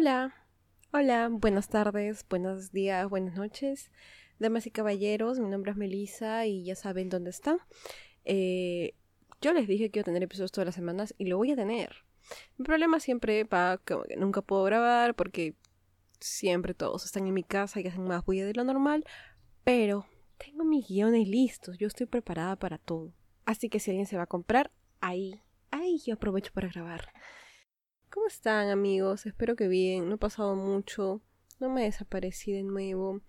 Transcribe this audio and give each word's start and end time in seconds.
Hola, 0.00 0.34
hola, 0.92 1.28
buenas 1.30 1.68
tardes, 1.68 2.24
buenos 2.30 2.72
días, 2.72 3.06
buenas 3.10 3.34
noches. 3.34 3.90
Damas 4.38 4.66
y 4.66 4.70
caballeros, 4.70 5.38
mi 5.38 5.50
nombre 5.50 5.72
es 5.72 5.76
Melissa 5.76 6.46
y 6.46 6.64
ya 6.64 6.74
saben 6.74 7.10
dónde 7.10 7.28
están. 7.28 7.58
Eh, 8.24 8.94
yo 9.42 9.52
les 9.52 9.68
dije 9.68 9.90
que 9.90 9.98
iba 9.98 10.00
a 10.00 10.04
tener 10.06 10.22
episodios 10.22 10.52
todas 10.52 10.64
las 10.64 10.74
semanas 10.74 11.14
y 11.18 11.26
lo 11.26 11.36
voy 11.36 11.50
a 11.52 11.56
tener. 11.56 11.96
Mi 12.56 12.64
problema 12.64 12.98
siempre 12.98 13.44
va 13.44 13.78
que 13.84 13.94
nunca 14.16 14.40
puedo 14.40 14.64
grabar 14.64 15.14
porque 15.14 15.54
siempre 16.18 16.72
todos 16.72 17.04
están 17.04 17.26
en 17.26 17.34
mi 17.34 17.44
casa 17.44 17.78
y 17.78 17.86
hacen 17.86 18.04
más 18.04 18.24
bulla 18.24 18.46
de 18.46 18.54
lo 18.54 18.64
normal, 18.64 19.04
pero 19.64 20.06
tengo 20.38 20.64
mis 20.64 20.88
guiones 20.88 21.28
listos, 21.28 21.76
yo 21.76 21.86
estoy 21.86 22.06
preparada 22.06 22.56
para 22.56 22.78
todo. 22.78 23.12
Así 23.44 23.68
que 23.68 23.80
si 23.80 23.90
alguien 23.90 24.06
se 24.06 24.16
va 24.16 24.22
a 24.22 24.26
comprar, 24.26 24.70
ahí, 25.02 25.42
ahí 25.70 25.98
yo 25.98 26.14
aprovecho 26.14 26.52
para 26.54 26.68
grabar. 26.68 27.12
¿Cómo 28.12 28.26
están 28.26 28.70
amigos? 28.70 29.24
Espero 29.24 29.54
que 29.54 29.68
bien, 29.68 30.08
no 30.08 30.16
ha 30.16 30.18
pasado 30.18 30.56
mucho, 30.56 31.20
no 31.60 31.68
me 31.68 31.84
desaparecí 31.84 32.50
de 32.50 32.64
nuevo. 32.64 33.20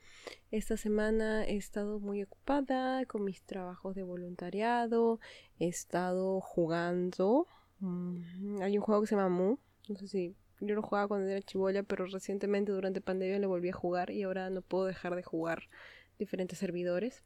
Esta 0.50 0.76
semana 0.76 1.46
he 1.46 1.56
estado 1.56 2.00
muy 2.00 2.24
ocupada 2.24 3.06
con 3.06 3.24
mis 3.24 3.44
trabajos 3.44 3.94
de 3.94 4.02
voluntariado, 4.02 5.20
he 5.60 5.68
estado 5.68 6.42
jugando. 6.42 7.46
Mm, 7.78 8.64
hay 8.64 8.76
un 8.76 8.84
juego 8.84 9.02
que 9.02 9.08
se 9.08 9.16
llama 9.16 9.30
Mu, 9.30 9.58
no 9.88 9.96
sé 9.98 10.08
si 10.08 10.36
yo 10.62 10.74
lo 10.74 10.82
jugaba 10.82 11.08
cuando 11.08 11.30
era 11.30 11.44
chivola, 11.44 11.84
pero 11.84 12.08
recientemente 12.08 12.72
durante 12.72 13.02
pandemia 13.02 13.38
le 13.38 13.46
volví 13.46 13.70
a 13.70 13.74
jugar 13.74 14.10
y 14.10 14.24
ahora 14.24 14.50
no 14.50 14.64
puedo 14.64 14.86
dejar 14.86 15.16
de 15.16 15.22
jugar 15.22 15.70
diferentes 16.18 16.58
servidores. 16.58 17.24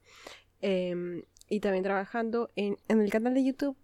Em, 0.59 1.23
y 1.47 1.61
también 1.61 1.85
trabajando 1.85 2.51
en 2.57 2.77
el 2.89 3.09
canal 3.11 3.33
de 3.33 3.45
YouTube 3.45 3.77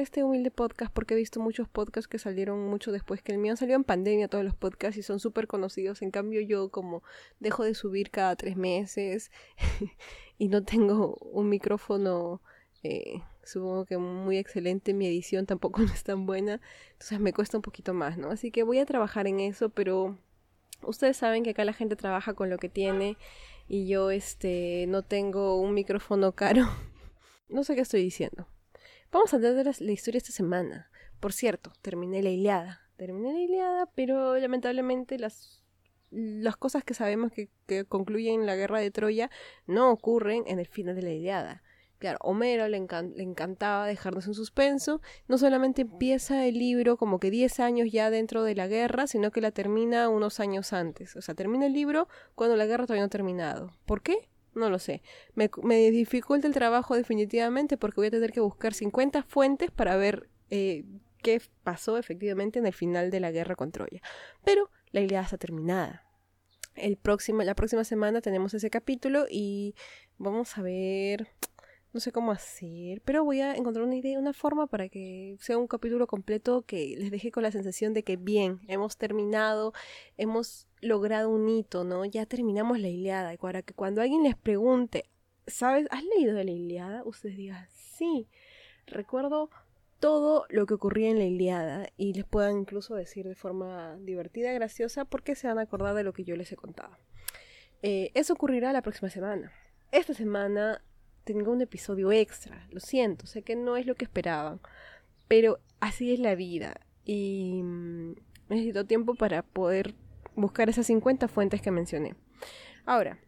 este 0.00 0.24
humilde 0.24 0.50
podcast 0.50 0.92
porque 0.92 1.14
he 1.14 1.16
visto 1.16 1.40
muchos 1.40 1.68
podcasts 1.68 2.08
que 2.08 2.18
salieron 2.18 2.66
mucho 2.68 2.92
después 2.92 3.22
que 3.22 3.32
el 3.32 3.38
mío. 3.38 3.52
Han 3.52 3.56
salido 3.56 3.76
en 3.76 3.84
pandemia 3.84 4.28
todos 4.28 4.44
los 4.44 4.54
podcasts 4.54 4.96
y 4.96 5.02
son 5.02 5.20
súper 5.20 5.46
conocidos. 5.46 6.00
En 6.02 6.10
cambio 6.10 6.40
yo 6.40 6.70
como 6.70 7.02
dejo 7.40 7.64
de 7.64 7.74
subir 7.74 8.10
cada 8.10 8.34
tres 8.36 8.56
meses 8.56 9.30
y 10.38 10.48
no 10.48 10.64
tengo 10.64 11.16
un 11.16 11.48
micrófono, 11.48 12.40
eh, 12.82 13.22
supongo 13.44 13.84
que 13.84 13.98
muy 13.98 14.38
excelente. 14.38 14.94
Mi 14.94 15.06
edición 15.06 15.46
tampoco 15.46 15.82
no 15.82 15.92
es 15.92 16.04
tan 16.04 16.24
buena. 16.24 16.60
Entonces 16.92 17.20
me 17.20 17.32
cuesta 17.32 17.58
un 17.58 17.62
poquito 17.62 17.92
más, 17.92 18.16
¿no? 18.16 18.30
Así 18.30 18.50
que 18.50 18.62
voy 18.62 18.78
a 18.78 18.86
trabajar 18.86 19.26
en 19.26 19.40
eso, 19.40 19.68
pero 19.68 20.16
ustedes 20.82 21.16
saben 21.16 21.42
que 21.42 21.50
acá 21.50 21.64
la 21.64 21.72
gente 21.72 21.96
trabaja 21.96 22.34
con 22.34 22.50
lo 22.50 22.58
que 22.58 22.68
tiene 22.68 23.16
y 23.68 23.86
yo 23.86 24.10
este 24.10 24.86
no 24.88 25.02
tengo 25.02 25.60
un 25.60 25.74
micrófono 25.74 26.32
caro. 26.32 26.66
no 27.48 27.64
sé 27.64 27.74
qué 27.74 27.82
estoy 27.82 28.02
diciendo. 28.02 28.46
Vamos 29.12 29.34
a 29.34 29.36
hablar 29.36 29.52
de 29.54 29.64
la, 29.64 29.92
historia 29.92 30.16
esta 30.16 30.32
semana. 30.32 30.90
Por 31.20 31.34
cierto, 31.34 31.70
terminé 31.82 32.22
la 32.22 32.30
Iliada. 32.30 32.80
Terminé 32.96 33.34
la 33.34 33.40
Iliada, 33.40 33.90
pero 33.94 34.38
lamentablemente 34.38 35.18
las, 35.18 35.62
las 36.10 36.56
cosas 36.56 36.82
que 36.82 36.94
sabemos 36.94 37.30
que, 37.30 37.50
que 37.66 37.84
concluyen 37.84 38.46
la 38.46 38.56
guerra 38.56 38.80
de 38.80 38.90
Troya 38.90 39.30
no 39.66 39.90
ocurren 39.90 40.44
en 40.46 40.58
el 40.58 40.66
final 40.66 40.96
de 40.96 41.02
la 41.02 41.10
Iliada. 41.10 41.62
Claro, 41.98 42.16
Homero 42.22 42.66
le, 42.68 42.80
le, 42.80 43.22
encantaba 43.22 43.86
dejarnos 43.86 44.26
en 44.28 44.34
suspenso. 44.34 45.02
No 45.28 45.36
solamente 45.36 45.82
empieza 45.82 46.46
el 46.46 46.58
libro 46.58 46.96
como 46.96 47.20
que 47.20 47.30
10 47.30 47.60
años 47.60 47.92
ya 47.92 48.08
dentro 48.08 48.44
de 48.44 48.54
la 48.54 48.66
guerra, 48.66 49.06
sino 49.06 49.30
que 49.30 49.42
la 49.42 49.50
termina 49.50 50.08
unos 50.08 50.40
años 50.40 50.72
antes. 50.72 51.16
O 51.16 51.20
sea, 51.20 51.34
termina 51.34 51.66
el 51.66 51.74
libro 51.74 52.08
cuando 52.34 52.56
la 52.56 52.64
guerra 52.64 52.86
todavía 52.86 53.02
no 53.02 53.06
ha 53.06 53.10
terminado. 53.10 53.72
¿Por 53.84 54.00
qué? 54.02 54.31
No 54.54 54.68
lo 54.68 54.78
sé. 54.78 55.02
Me, 55.34 55.48
dificulta 55.90 56.46
el 56.46 56.52
trabajo 56.52 56.94
definitivamente 56.94 57.76
porque 57.76 58.00
voy 58.00 58.06
a 58.08 58.10
tener 58.10 58.32
que 58.32 58.40
buscar 58.40 58.74
50 58.74 59.22
fuentes 59.22 59.70
para 59.70 59.96
ver 59.96 60.28
eh, 60.50 60.84
qué 61.22 61.40
pasó 61.62 61.96
efectivamente 61.96 62.58
en 62.58 62.66
el 62.66 62.72
final 62.72 63.10
de 63.10 63.20
la 63.20 63.30
guerra 63.30 63.56
con 63.56 63.72
Troya. 63.72 64.02
Pero 64.44 64.70
la 64.90 65.00
Ilíada 65.00 65.24
está 65.24 65.38
terminada. 65.38 66.04
El 66.74 66.98
la 67.44 67.54
próxima 67.54 67.84
semana 67.84 68.20
tenemos 68.20 68.54
ese 68.54 68.70
capítulo 68.70 69.26
y 69.30 69.74
vamos 70.18 70.56
a 70.56 70.62
ver 70.62 71.28
no 71.92 72.00
sé 72.00 72.10
cómo 72.10 72.32
hacer, 72.32 73.02
pero 73.04 73.24
voy 73.24 73.40
a 73.40 73.54
encontrar 73.54 73.84
una 73.84 73.96
idea, 73.96 74.18
una 74.18 74.32
forma 74.32 74.66
para 74.66 74.88
que 74.88 75.36
sea 75.40 75.58
un 75.58 75.66
capítulo 75.66 76.06
completo 76.06 76.62
que 76.62 76.96
les 76.98 77.10
deje 77.10 77.30
con 77.30 77.42
la 77.42 77.52
sensación 77.52 77.92
de 77.92 78.02
que 78.02 78.16
bien, 78.16 78.60
hemos 78.66 78.96
terminado, 78.96 79.74
hemos 80.16 80.68
logrado 80.80 81.28
un 81.30 81.48
hito, 81.48 81.84
¿no? 81.84 82.04
Ya 82.04 82.24
terminamos 82.24 82.80
la 82.80 82.88
Iliada. 82.88 83.34
Y 83.34 83.36
para 83.36 83.62
que 83.62 83.74
cuando 83.74 84.00
alguien 84.00 84.22
les 84.22 84.36
pregunte, 84.36 85.04
¿sabes? 85.46 85.86
¿Has 85.90 86.02
leído 86.04 86.34
de 86.34 86.44
la 86.44 86.50
Iliada? 86.50 87.02
Ustedes 87.04 87.36
digan, 87.36 87.66
sí. 87.70 88.26
Recuerdo 88.86 89.50
todo 90.00 90.46
lo 90.48 90.66
que 90.66 90.74
ocurría 90.74 91.10
en 91.10 91.18
la 91.18 91.24
Iliada 91.24 91.88
y 91.96 92.14
les 92.14 92.24
puedan 92.24 92.58
incluso 92.58 92.94
decir 92.94 93.28
de 93.28 93.34
forma 93.34 93.96
divertida, 93.98 94.52
graciosa, 94.52 95.04
porque 95.04 95.34
se 95.34 95.46
van 95.46 95.58
a 95.58 95.62
acordar 95.62 95.94
de 95.94 96.04
lo 96.04 96.12
que 96.12 96.24
yo 96.24 96.36
les 96.36 96.50
he 96.52 96.56
contado. 96.56 96.96
Eh, 97.82 98.10
eso 98.14 98.32
ocurrirá 98.32 98.72
la 98.72 98.82
próxima 98.82 99.10
semana. 99.10 99.52
Esta 99.92 100.14
semana 100.14 100.82
tengo 101.24 101.52
un 101.52 101.62
episodio 101.62 102.12
extra, 102.12 102.66
lo 102.70 102.80
siento, 102.80 103.26
sé 103.26 103.42
que 103.42 103.56
no 103.56 103.76
es 103.76 103.86
lo 103.86 103.94
que 103.94 104.04
esperaban, 104.04 104.60
pero 105.28 105.60
así 105.80 106.12
es 106.12 106.18
la 106.18 106.34
vida 106.34 106.80
y 107.04 107.60
mm, 107.62 108.14
necesito 108.48 108.86
tiempo 108.86 109.14
para 109.14 109.42
poder 109.42 109.94
buscar 110.34 110.68
esas 110.68 110.86
50 110.86 111.28
fuentes 111.28 111.62
que 111.62 111.70
mencioné. 111.70 112.14
Ahora, 112.84 113.18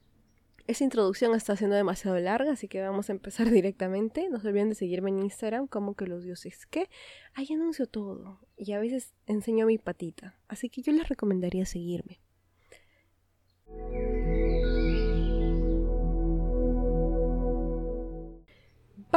esa 0.66 0.84
introducción 0.84 1.34
está 1.34 1.56
siendo 1.56 1.76
demasiado 1.76 2.18
larga, 2.18 2.52
así 2.52 2.68
que 2.68 2.80
vamos 2.80 3.08
a 3.08 3.12
empezar 3.12 3.50
directamente. 3.50 4.28
No 4.30 4.40
se 4.40 4.48
olviden 4.48 4.70
de 4.70 4.74
seguirme 4.74 5.10
en 5.10 5.20
Instagram, 5.20 5.66
como 5.66 5.94
que 5.94 6.06
los 6.06 6.24
dioses 6.24 6.66
que 6.66 6.88
ahí 7.34 7.46
anuncio 7.52 7.86
todo 7.86 8.40
y 8.56 8.72
a 8.72 8.80
veces 8.80 9.12
enseño 9.26 9.66
mi 9.66 9.78
patita, 9.78 10.38
así 10.48 10.70
que 10.70 10.82
yo 10.82 10.92
les 10.92 11.08
recomendaría 11.08 11.66
seguirme. 11.66 12.20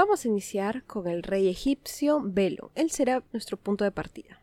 Vamos 0.08 0.24
a 0.24 0.30
iniciar 0.30 0.86
con 0.86 1.06
el 1.10 1.22
rey 1.22 1.50
egipcio 1.50 2.22
Belo. 2.24 2.72
Él 2.76 2.92
será 2.92 3.26
nuestro 3.34 3.58
punto 3.58 3.84
de 3.84 3.92
partida. 3.92 4.42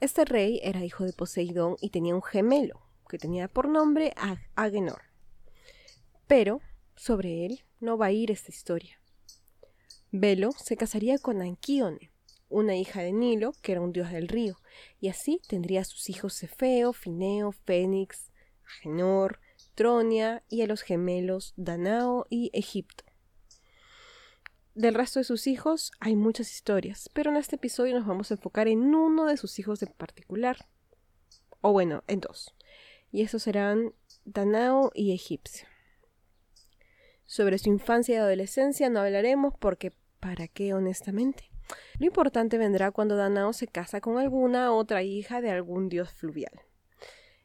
Este 0.00 0.24
rey 0.24 0.60
era 0.62 0.82
hijo 0.82 1.04
de 1.04 1.12
Poseidón 1.12 1.76
y 1.82 1.90
tenía 1.90 2.14
un 2.14 2.22
gemelo, 2.22 2.80
que 3.06 3.18
tenía 3.18 3.48
por 3.48 3.68
nombre 3.68 4.14
Agenor. 4.54 5.02
Pero 6.26 6.62
sobre 6.96 7.44
él 7.44 7.60
no 7.80 7.98
va 7.98 8.06
a 8.06 8.12
ir 8.12 8.30
esta 8.30 8.50
historia. 8.50 8.98
Belo 10.10 10.52
se 10.52 10.78
casaría 10.78 11.18
con 11.18 11.42
Anquíone, 11.42 12.10
una 12.48 12.74
hija 12.74 13.02
de 13.02 13.12
Nilo, 13.12 13.52
que 13.60 13.72
era 13.72 13.82
un 13.82 13.92
dios 13.92 14.10
del 14.10 14.26
río, 14.26 14.56
y 15.02 15.08
así 15.08 15.38
tendría 15.46 15.82
a 15.82 15.84
sus 15.84 16.08
hijos 16.08 16.38
Cefeo, 16.38 16.94
Fineo, 16.94 17.52
Fénix, 17.52 18.30
Agenor, 18.64 19.38
Tronia 19.74 20.42
y 20.48 20.62
a 20.62 20.66
los 20.66 20.80
gemelos 20.80 21.52
Danao 21.58 22.26
y 22.30 22.50
Egipto. 22.54 23.04
Del 24.78 24.94
resto 24.94 25.18
de 25.18 25.24
sus 25.24 25.48
hijos 25.48 25.90
hay 25.98 26.14
muchas 26.14 26.52
historias, 26.52 27.10
pero 27.12 27.32
en 27.32 27.36
este 27.36 27.56
episodio 27.56 27.98
nos 27.98 28.06
vamos 28.06 28.30
a 28.30 28.34
enfocar 28.34 28.68
en 28.68 28.94
uno 28.94 29.26
de 29.26 29.36
sus 29.36 29.58
hijos 29.58 29.82
en 29.82 29.88
particular. 29.88 30.68
O 31.60 31.72
bueno, 31.72 32.04
en 32.06 32.20
dos. 32.20 32.54
Y 33.10 33.22
esos 33.22 33.42
serán 33.42 33.92
Danao 34.24 34.92
y 34.94 35.12
Egipcio. 35.12 35.66
Sobre 37.26 37.58
su 37.58 37.70
infancia 37.70 38.14
y 38.14 38.18
adolescencia 38.18 38.88
no 38.88 39.00
hablaremos 39.00 39.52
porque 39.58 39.94
¿para 40.20 40.46
qué 40.46 40.74
honestamente? 40.74 41.50
Lo 41.98 42.06
importante 42.06 42.56
vendrá 42.56 42.92
cuando 42.92 43.16
Danao 43.16 43.52
se 43.52 43.66
casa 43.66 44.00
con 44.00 44.16
alguna 44.16 44.72
otra 44.72 45.02
hija 45.02 45.40
de 45.40 45.50
algún 45.50 45.88
dios 45.88 46.12
fluvial. 46.12 46.52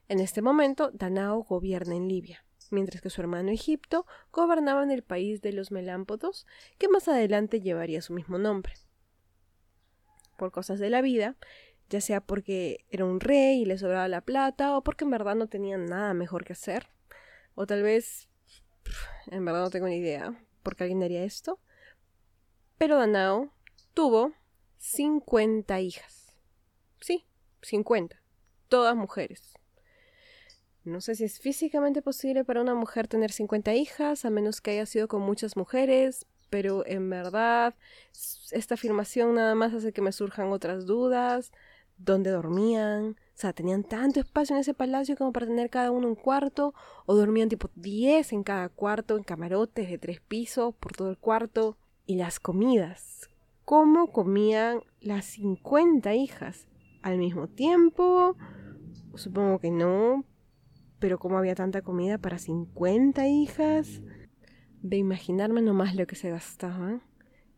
En 0.06 0.20
este 0.20 0.40
momento, 0.40 0.92
Danao 0.92 1.42
gobierna 1.42 1.96
en 1.96 2.06
Libia 2.06 2.44
mientras 2.74 3.00
que 3.00 3.10
su 3.10 3.20
hermano 3.20 3.50
Egipto 3.50 4.06
gobernaba 4.32 4.82
en 4.82 4.90
el 4.90 5.02
país 5.02 5.40
de 5.40 5.52
los 5.52 5.70
Melámpodos, 5.70 6.46
que 6.78 6.88
más 6.88 7.08
adelante 7.08 7.60
llevaría 7.60 8.02
su 8.02 8.12
mismo 8.12 8.38
nombre. 8.38 8.74
Por 10.36 10.52
cosas 10.52 10.78
de 10.80 10.90
la 10.90 11.00
vida, 11.00 11.36
ya 11.88 12.00
sea 12.00 12.20
porque 12.20 12.84
era 12.90 13.04
un 13.04 13.20
rey 13.20 13.62
y 13.62 13.64
le 13.64 13.78
sobraba 13.78 14.08
la 14.08 14.20
plata, 14.20 14.76
o 14.76 14.82
porque 14.82 15.04
en 15.04 15.10
verdad 15.10 15.36
no 15.36 15.48
tenía 15.48 15.78
nada 15.78 16.12
mejor 16.12 16.44
que 16.44 16.52
hacer, 16.52 16.88
o 17.54 17.66
tal 17.66 17.82
vez, 17.82 18.28
en 19.28 19.44
verdad 19.44 19.62
no 19.62 19.70
tengo 19.70 19.86
ni 19.86 19.96
idea 19.96 20.38
por 20.62 20.76
qué 20.76 20.84
alguien 20.84 21.02
haría 21.02 21.24
esto, 21.24 21.60
pero 22.78 22.98
Danao 22.98 23.52
tuvo 23.94 24.32
50 24.78 25.80
hijas. 25.80 26.34
Sí, 27.00 27.26
50. 27.62 28.20
Todas 28.68 28.96
mujeres. 28.96 29.54
No 30.84 31.00
sé 31.00 31.14
si 31.14 31.24
es 31.24 31.40
físicamente 31.40 32.02
posible 32.02 32.44
para 32.44 32.60
una 32.60 32.74
mujer 32.74 33.08
tener 33.08 33.32
50 33.32 33.74
hijas, 33.74 34.24
a 34.24 34.30
menos 34.30 34.60
que 34.60 34.72
haya 34.72 34.84
sido 34.84 35.08
con 35.08 35.22
muchas 35.22 35.56
mujeres, 35.56 36.26
pero 36.50 36.86
en 36.86 37.08
verdad 37.08 37.74
esta 38.50 38.74
afirmación 38.74 39.34
nada 39.34 39.54
más 39.54 39.72
hace 39.72 39.92
que 39.92 40.02
me 40.02 40.12
surjan 40.12 40.52
otras 40.52 40.84
dudas. 40.84 41.52
¿Dónde 41.96 42.30
dormían? 42.30 43.16
O 43.34 43.36
sea, 43.36 43.52
¿tenían 43.52 43.82
tanto 43.82 44.20
espacio 44.20 44.54
en 44.54 44.60
ese 44.60 44.74
palacio 44.74 45.16
como 45.16 45.32
para 45.32 45.46
tener 45.46 45.70
cada 45.70 45.90
uno 45.90 46.06
un 46.06 46.16
cuarto? 46.16 46.74
¿O 47.06 47.14
dormían 47.14 47.48
tipo 47.48 47.70
10 47.76 48.32
en 48.32 48.42
cada 48.42 48.68
cuarto, 48.68 49.16
en 49.16 49.24
camarotes 49.24 49.88
de 49.88 49.98
tres 49.98 50.20
pisos 50.20 50.74
por 50.74 50.92
todo 50.92 51.10
el 51.10 51.18
cuarto? 51.18 51.78
Y 52.04 52.16
las 52.16 52.38
comidas. 52.40 53.30
¿Cómo 53.64 54.12
comían 54.12 54.82
las 55.00 55.24
50 55.24 56.14
hijas? 56.14 56.68
¿Al 57.00 57.16
mismo 57.16 57.48
tiempo? 57.48 58.36
Supongo 59.14 59.58
que 59.58 59.70
no, 59.70 60.24
pero 61.04 61.18
como 61.18 61.36
había 61.36 61.54
tanta 61.54 61.82
comida 61.82 62.16
para 62.16 62.38
50 62.38 63.26
hijas, 63.26 64.00
de 64.80 64.96
imaginarme 64.96 65.60
nomás 65.60 65.94
lo 65.94 66.06
que 66.06 66.16
se 66.16 66.30
gastaban. 66.30 67.02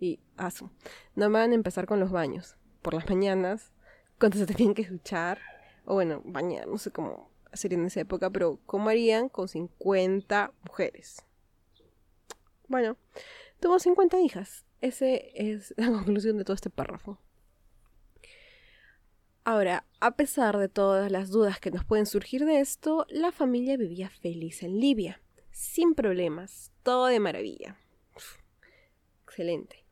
Y, 0.00 0.18
aso, 0.36 0.72
no 1.14 1.30
me 1.30 1.38
van 1.38 1.52
a 1.52 1.54
empezar 1.54 1.86
con 1.86 2.00
los 2.00 2.10
baños. 2.10 2.56
Por 2.82 2.94
las 2.94 3.08
mañanas, 3.08 3.70
cuando 4.18 4.36
se 4.36 4.46
tenían 4.46 4.74
que 4.74 4.82
duchar, 4.88 5.38
o 5.84 5.94
bueno, 5.94 6.22
bañar, 6.24 6.66
no 6.66 6.76
sé 6.76 6.90
cómo 6.90 7.30
hacer 7.52 7.72
en 7.72 7.84
esa 7.86 8.00
época, 8.00 8.30
pero 8.30 8.58
¿cómo 8.66 8.88
harían 8.88 9.28
con 9.28 9.46
50 9.46 10.52
mujeres? 10.66 11.24
Bueno, 12.66 12.96
tuvo 13.60 13.78
50 13.78 14.18
hijas. 14.22 14.66
Esa 14.80 15.06
es 15.06 15.72
la 15.76 15.86
conclusión 15.92 16.36
de 16.36 16.42
todo 16.42 16.54
este 16.56 16.70
párrafo. 16.70 17.20
Ahora, 19.48 19.86
a 20.00 20.16
pesar 20.16 20.58
de 20.58 20.68
todas 20.68 21.12
las 21.12 21.30
dudas 21.30 21.60
que 21.60 21.70
nos 21.70 21.84
pueden 21.84 22.06
surgir 22.06 22.44
de 22.44 22.58
esto, 22.58 23.06
la 23.08 23.30
familia 23.30 23.76
vivía 23.76 24.10
feliz 24.10 24.64
en 24.64 24.80
Libia, 24.80 25.22
sin 25.52 25.94
problemas, 25.94 26.72
todo 26.82 27.06
de 27.06 27.20
maravilla. 27.20 27.76
excelente. 29.22 29.84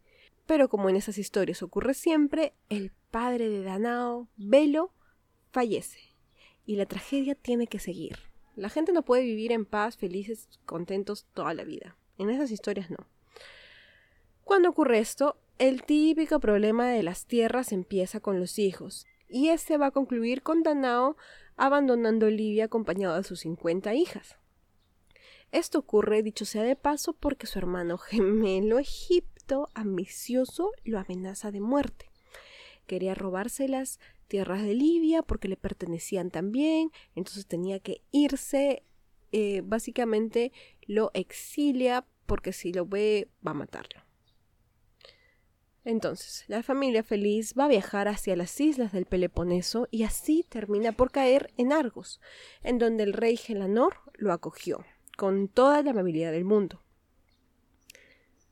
Pero 0.44 0.68
como 0.68 0.88
en 0.88 0.96
esas 0.96 1.18
historias 1.18 1.62
ocurre 1.62 1.94
siempre, 1.94 2.52
el 2.68 2.90
padre 3.12 3.48
de 3.48 3.62
Danao, 3.62 4.26
Velo, 4.36 4.92
fallece 5.52 6.00
y 6.66 6.74
la 6.74 6.86
tragedia 6.86 7.36
tiene 7.36 7.68
que 7.68 7.78
seguir. 7.78 8.18
La 8.56 8.70
gente 8.70 8.90
no 8.92 9.04
puede 9.04 9.22
vivir 9.22 9.52
en 9.52 9.66
paz, 9.66 9.96
felices, 9.96 10.48
contentos 10.66 11.26
toda 11.32 11.54
la 11.54 11.62
vida. 11.62 11.96
En 12.18 12.28
esas 12.28 12.50
historias 12.50 12.90
no. 12.90 13.06
Cuando 14.42 14.68
ocurre 14.68 14.98
esto, 14.98 15.36
el 15.60 15.84
típico 15.84 16.40
problema 16.40 16.88
de 16.88 17.04
las 17.04 17.26
tierras 17.26 17.70
empieza 17.70 18.18
con 18.18 18.40
los 18.40 18.58
hijos 18.58 19.06
y 19.28 19.48
este 19.48 19.76
va 19.76 19.86
a 19.86 19.90
concluir 19.90 20.42
con 20.42 20.62
Danao 20.62 21.16
abandonando 21.56 22.28
Libia 22.30 22.66
acompañado 22.66 23.16
de 23.16 23.24
sus 23.24 23.40
50 23.40 23.94
hijas. 23.94 24.36
Esto 25.52 25.78
ocurre, 25.78 26.22
dicho 26.22 26.44
sea 26.44 26.62
de 26.62 26.76
paso, 26.76 27.12
porque 27.12 27.46
su 27.46 27.58
hermano 27.58 27.96
gemelo 27.98 28.78
Egipto, 28.78 29.70
ambicioso, 29.74 30.72
lo 30.84 30.98
amenaza 30.98 31.50
de 31.50 31.60
muerte. 31.60 32.10
Quería 32.86 33.14
robarse 33.14 33.68
las 33.68 34.00
tierras 34.26 34.62
de 34.62 34.74
Libia 34.74 35.22
porque 35.22 35.48
le 35.48 35.56
pertenecían 35.56 36.30
también, 36.30 36.90
entonces 37.14 37.46
tenía 37.46 37.78
que 37.78 38.02
irse, 38.10 38.82
eh, 39.32 39.62
básicamente 39.64 40.52
lo 40.86 41.10
exilia 41.14 42.04
porque 42.26 42.52
si 42.52 42.72
lo 42.72 42.86
ve 42.86 43.28
va 43.46 43.52
a 43.52 43.54
matarlo. 43.54 44.03
Entonces, 45.84 46.44
la 46.48 46.62
familia 46.62 47.02
feliz 47.02 47.54
va 47.58 47.66
a 47.66 47.68
viajar 47.68 48.08
hacia 48.08 48.36
las 48.36 48.58
islas 48.58 48.92
del 48.92 49.04
Peloponeso 49.04 49.86
y 49.90 50.04
así 50.04 50.44
termina 50.48 50.92
por 50.92 51.10
caer 51.10 51.52
en 51.58 51.72
Argos, 51.72 52.20
en 52.62 52.78
donde 52.78 53.02
el 53.02 53.12
rey 53.12 53.36
Gelanor 53.36 53.96
lo 54.14 54.32
acogió, 54.32 54.84
con 55.18 55.48
toda 55.48 55.82
la 55.82 55.90
amabilidad 55.90 56.32
del 56.32 56.46
mundo. 56.46 56.80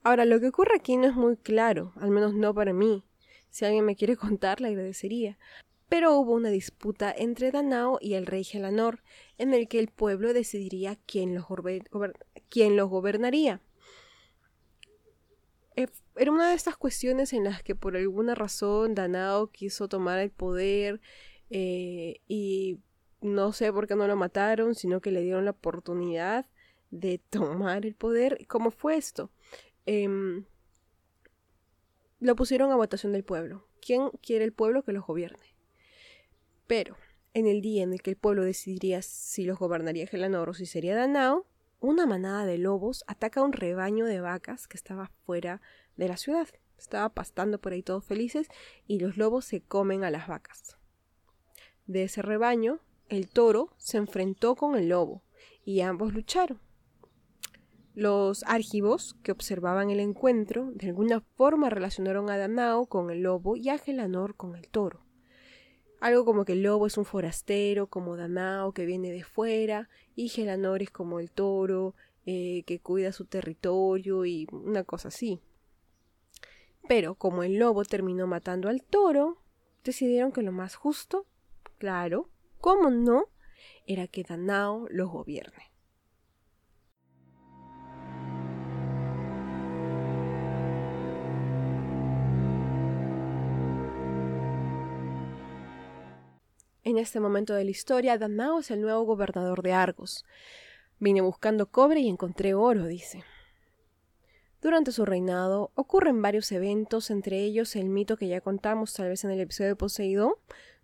Ahora, 0.05 0.27
lo 0.27 0.41
que 0.41 0.49
ocurre 0.49 0.77
aquí 0.77 0.97
no 0.97 1.07
es 1.07 1.15
muy 1.15 1.37
claro, 1.37 1.93
al 1.97 2.11
menos 2.11 2.35
no 2.35 2.53
para 2.53 2.75
mí. 2.75 3.03
Si 3.49 3.65
alguien 3.65 3.87
me 3.87 3.97
quiere 3.97 4.17
contar, 4.19 4.61
le 4.61 4.69
agradecería. 4.69 5.39
Pero 5.89 6.17
hubo 6.17 6.33
una 6.33 6.51
disputa 6.51 7.15
entre 7.17 7.51
Danao 7.51 7.99
y 8.01 8.15
el 8.15 8.27
rey 8.27 8.45
Gelanor, 8.45 9.03
en 9.39 9.55
el 9.55 9.69
que 9.69 9.79
el 9.79 9.89
pueblo 9.89 10.35
decidiría 10.35 10.99
quién 11.07 11.35
los, 11.35 11.47
quién 12.51 12.77
los 12.77 12.91
gobernaría. 12.91 13.61
Eh, 15.77 15.87
era 16.17 16.31
una 16.31 16.51
de 16.51 16.55
estas 16.55 16.77
cuestiones 16.77 17.33
en 17.33 17.45
las 17.45 17.63
que 17.63 17.75
por 17.75 17.97
alguna 17.97 18.35
razón 18.35 18.95
Danao 18.95 19.51
quiso 19.51 19.89
tomar 19.89 20.19
el 20.19 20.31
poder 20.31 21.01
eh, 21.51 22.21
y 22.29 22.79
no 23.21 23.53
sé 23.53 23.73
por 23.73 23.87
qué 23.87 23.97
no 23.97 24.07
lo 24.07 24.17
mataron, 24.17 24.75
sino 24.75 25.01
que 25.01 25.11
le 25.11 25.23
dieron 25.23 25.45
la 25.45 25.53
oportunidad 25.53 26.47
de 26.91 27.19
tomar 27.31 27.87
el 27.87 27.95
poder. 27.95 28.47
¿Cómo 28.49 28.71
fue 28.71 28.97
esto? 28.97 29.31
Em, 29.87 30.45
lo 32.21 32.37
pusieron 32.37 32.71
a 32.71 32.77
votación 32.77 33.13
del 33.13 33.25
pueblo. 33.25 33.67
¿Quién 33.81 34.11
quiere 34.23 34.45
el 34.45 34.53
pueblo 34.53 34.85
que 34.85 34.93
los 34.93 35.07
gobierne? 35.07 35.57
Pero 36.67 36.97
en 37.35 37.47
el 37.47 37.61
día 37.63 37.83
en 37.83 37.93
el 37.93 38.03
que 38.03 38.11
el 38.11 38.17
pueblo 38.17 38.45
decidiría 38.45 39.03
si 39.03 39.45
los 39.45 39.59
gobernaría 39.59 40.07
Gelanor 40.07 40.51
o 40.51 40.55
si 40.55 40.67
sería 40.67 40.95
Danao, 40.95 41.47
una 41.83 42.07
manada 42.07 42.47
de 42.47 42.59
lobos 42.59 43.05
ataca 43.09 43.41
a 43.41 43.43
un 43.43 43.53
rebaño 43.53 44.07
de 44.07 44.21
vacas 44.21 44.69
que 44.69 44.77
estaba 44.77 45.11
fuera 45.27 45.61
de 45.97 46.09
la 46.09 46.17
ciudad. 46.17 46.47
Estaba 46.79 47.09
pastando 47.09 47.61
por 47.61 47.73
ahí 47.73 47.83
todos 47.83 48.05
felices 48.05 48.49
y 48.87 49.01
los 49.01 49.17
lobos 49.17 49.45
se 49.45 49.61
comen 49.61 50.05
a 50.05 50.11
las 50.11 50.29
vacas. 50.29 50.79
De 51.87 52.05
ese 52.05 52.23
rebaño, 52.23 52.79
el 53.09 53.29
toro 53.29 53.75
se 53.79 53.99
enfrentó 53.99 54.55
con 54.55 54.77
el 54.77 54.89
lobo 54.89 55.23
y 55.65 55.81
ambos 55.81 56.15
lucharon. 56.15 56.61
Los 57.95 58.45
argivos 58.45 59.17
que 59.25 59.33
observaban 59.33 59.91
el 59.91 60.01
encuentro 60.01 60.71
de 60.73 60.87
alguna 60.87 61.21
forma 61.21 61.69
relacionaron 61.69 62.31
a 62.31 62.39
Danao 62.39 62.87
con 62.87 63.11
el 63.11 63.23
lobo 63.23 63.57
y 63.57 63.69
a 63.69 63.79
Gelanor 63.79 64.37
con 64.37 64.55
el 64.55 64.69
toro. 64.69 65.05
Algo 66.03 66.25
como 66.25 66.45
que 66.45 66.55
el 66.55 66.65
lobo 66.65 66.89
es 66.89 66.99
un 66.99 67.05
forastero, 67.05 67.87
como 67.87 68.17
Danao 68.17 68.73
que 68.73 68.87
viene 68.87 69.13
de 69.13 69.23
fuera, 69.23 69.89
y 70.17 70.31
Gelanor 70.31 70.83
es 70.83 70.91
como 70.91 71.21
el 71.21 71.31
toro 71.31 71.95
eh, 72.27 72.65
que 72.67 72.81
cuida 72.81 73.13
su 73.13 73.25
territorio 73.27 74.25
y 74.25 74.49
una 74.51 74.83
cosa 74.83 75.09
así. 75.09 75.39
Pero 76.89 77.15
como 77.15 77.45
el 77.45 77.57
lobo 77.57 77.85
terminó 77.85 78.27
matando 78.27 78.69
al 78.69 78.83
toro, 78.83 79.39
decidieron 79.85 80.33
que 80.33 80.43
lo 80.43 80.51
más 80.51 80.75
justo, 80.75 81.25
claro, 81.79 82.29
como 82.61 82.91
no, 82.91 83.27
era 83.87 84.09
que 84.09 84.25
Danao 84.25 84.89
los 84.91 85.09
gobierne. 85.09 85.72
En 96.85 96.99
este 96.99 97.21
momento 97.21 97.55
de 97.55 97.65
la 97.65 97.71
historia, 97.71 98.19
Danao 98.19 98.59
es 98.59 98.71
el 98.73 98.81
nuevo 98.81 99.05
gobernador 99.05 99.63
de 99.63 99.73
Argos. 99.73 100.25
Vine 100.99 101.21
buscando 101.21 101.67
cobre 101.67 102.01
y 102.01 102.09
encontré 102.09 102.55
oro, 102.55 102.87
dice. 102.87 103.23
Durante 104.61 104.91
su 104.91 105.05
reinado 105.05 105.71
ocurren 105.77 106.23
varios 106.23 106.51
eventos, 106.51 107.11
entre 107.11 107.41
ellos 107.41 107.77
el 107.77 107.89
mito 107.89 108.17
que 108.17 108.27
ya 108.27 108.41
contamos 108.41 108.95
tal 108.95 109.09
vez 109.09 109.23
en 109.23 109.31
el 109.31 109.41
episodio 109.41 109.71
de 109.71 109.77
Poseidón, 109.77 110.35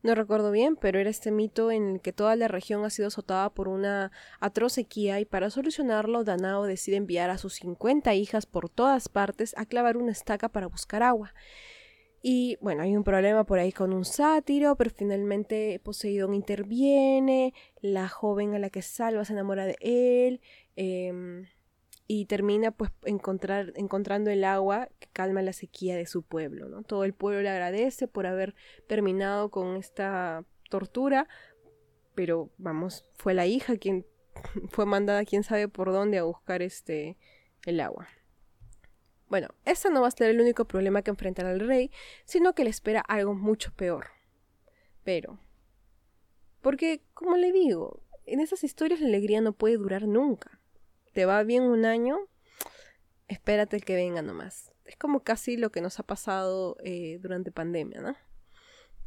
no 0.01 0.15
recuerdo 0.15 0.53
bien, 0.53 0.77
pero 0.77 1.01
era 1.01 1.11
este 1.11 1.33
mito 1.33 1.73
en 1.73 1.95
el 1.95 2.01
que 2.01 2.13
toda 2.13 2.37
la 2.37 2.47
región 2.47 2.85
ha 2.85 2.91
sido 2.91 3.09
azotada 3.09 3.51
por 3.51 3.67
una 3.67 4.13
atroz 4.39 4.75
sequía 4.75 5.19
y 5.19 5.25
para 5.25 5.51
solucionarlo 5.51 6.23
Danao 6.23 6.65
decide 6.65 6.97
enviar 6.97 7.31
a 7.31 7.39
sus 7.39 7.55
50 7.55 8.15
hijas 8.15 8.47
por 8.47 8.69
todas 8.69 9.09
partes 9.09 9.55
a 9.59 9.67
clavar 9.67 9.97
una 9.97 10.13
estaca 10.13 10.49
para 10.49 10.69
buscar 10.69 11.03
agua. 11.03 11.35
Y 12.21 12.59
bueno, 12.61 12.83
hay 12.83 12.97
un 12.97 13.05
problema 13.05 13.45
por 13.45 13.59
ahí 13.59 13.73
con 13.73 13.93
un 13.93 14.05
sátiro, 14.05 14.75
pero 14.77 14.91
finalmente 14.91 15.81
Poseidón 15.85 16.35
interviene, 16.35 17.55
la 17.81 18.09
joven 18.09 18.55
a 18.55 18.59
la 18.59 18.71
que 18.71 18.83
salva 18.83 19.25
se 19.25 19.35
enamora 19.35 19.67
de 19.67 19.77
él 19.81 20.41
em, 20.75 21.47
y 22.09 22.25
termina 22.25 22.73
pues 22.73 22.91
encontrar, 23.05 23.73
encontrando 23.77 24.31
el 24.31 24.45
agua 24.45 24.89
que 24.99 25.09
calma 25.13 25.43
la 25.43 25.53
sequía 25.53 25.97
de 25.97 26.07
su 26.07 26.23
pueblo. 26.23 26.69
¿no? 26.69 26.83
Todo 26.83 27.05
el 27.05 27.15
pueblo 27.15 27.43
le 27.43 27.51
agradece 27.51 28.09
por 28.09 28.27
haber 28.27 28.55
terminado 28.89 29.51
con 29.51 29.77
esta 29.77 30.45
tortura, 30.71 31.29
pero 32.17 32.51
vamos, 32.59 33.07
fue 33.15 33.33
la 33.33 33.47
hija 33.47 33.77
quien 33.77 34.05
fue 34.71 34.87
mandada 34.87 35.25
quién 35.25 35.45
sabe 35.45 35.69
por 35.69 35.93
dónde 35.93 36.19
a 36.19 36.25
buscar 36.25 36.63
este 36.63 37.17
el 37.65 37.81
agua. 37.81 38.09
Bueno, 39.29 39.49
este 39.65 39.91
no 39.91 40.01
va 40.01 40.09
a 40.09 40.13
ser 40.13 40.31
el 40.31 40.41
único 40.41 40.67
problema 40.67 41.03
que 41.03 41.11
enfrentará 41.11 41.53
el 41.53 41.61
rey, 41.61 41.91
sino 42.25 42.55
que 42.55 42.65
le 42.65 42.71
espera 42.71 43.01
algo 43.01 43.35
mucho 43.35 43.73
peor. 43.73 44.07
Pero... 45.05 45.39
Porque, 46.61 47.03
como 47.15 47.37
le 47.37 47.53
digo, 47.53 48.03
en 48.27 48.41
esas 48.41 48.65
historias 48.65 49.01
la 49.01 49.07
alegría 49.07 49.41
no 49.41 49.53
puede 49.53 49.77
durar 49.77 50.07
nunca. 50.07 50.61
Te 51.13 51.25
va 51.25 51.43
bien 51.45 51.63
un 51.63 51.85
año, 51.85 52.19
espérate 53.29 53.81
que 53.81 53.95
venga 53.95 54.23
nomás. 54.23 54.73
Es 54.85 54.97
como 54.97 55.21
casi 55.21 55.57
lo 55.57 55.71
que 55.71 55.81
nos 55.81 55.99
ha 56.01 56.03
pasado 56.03 56.77
eh, 56.83 57.19
durante 57.21 57.53
pandemia, 57.53 58.01
¿no? 58.01 58.17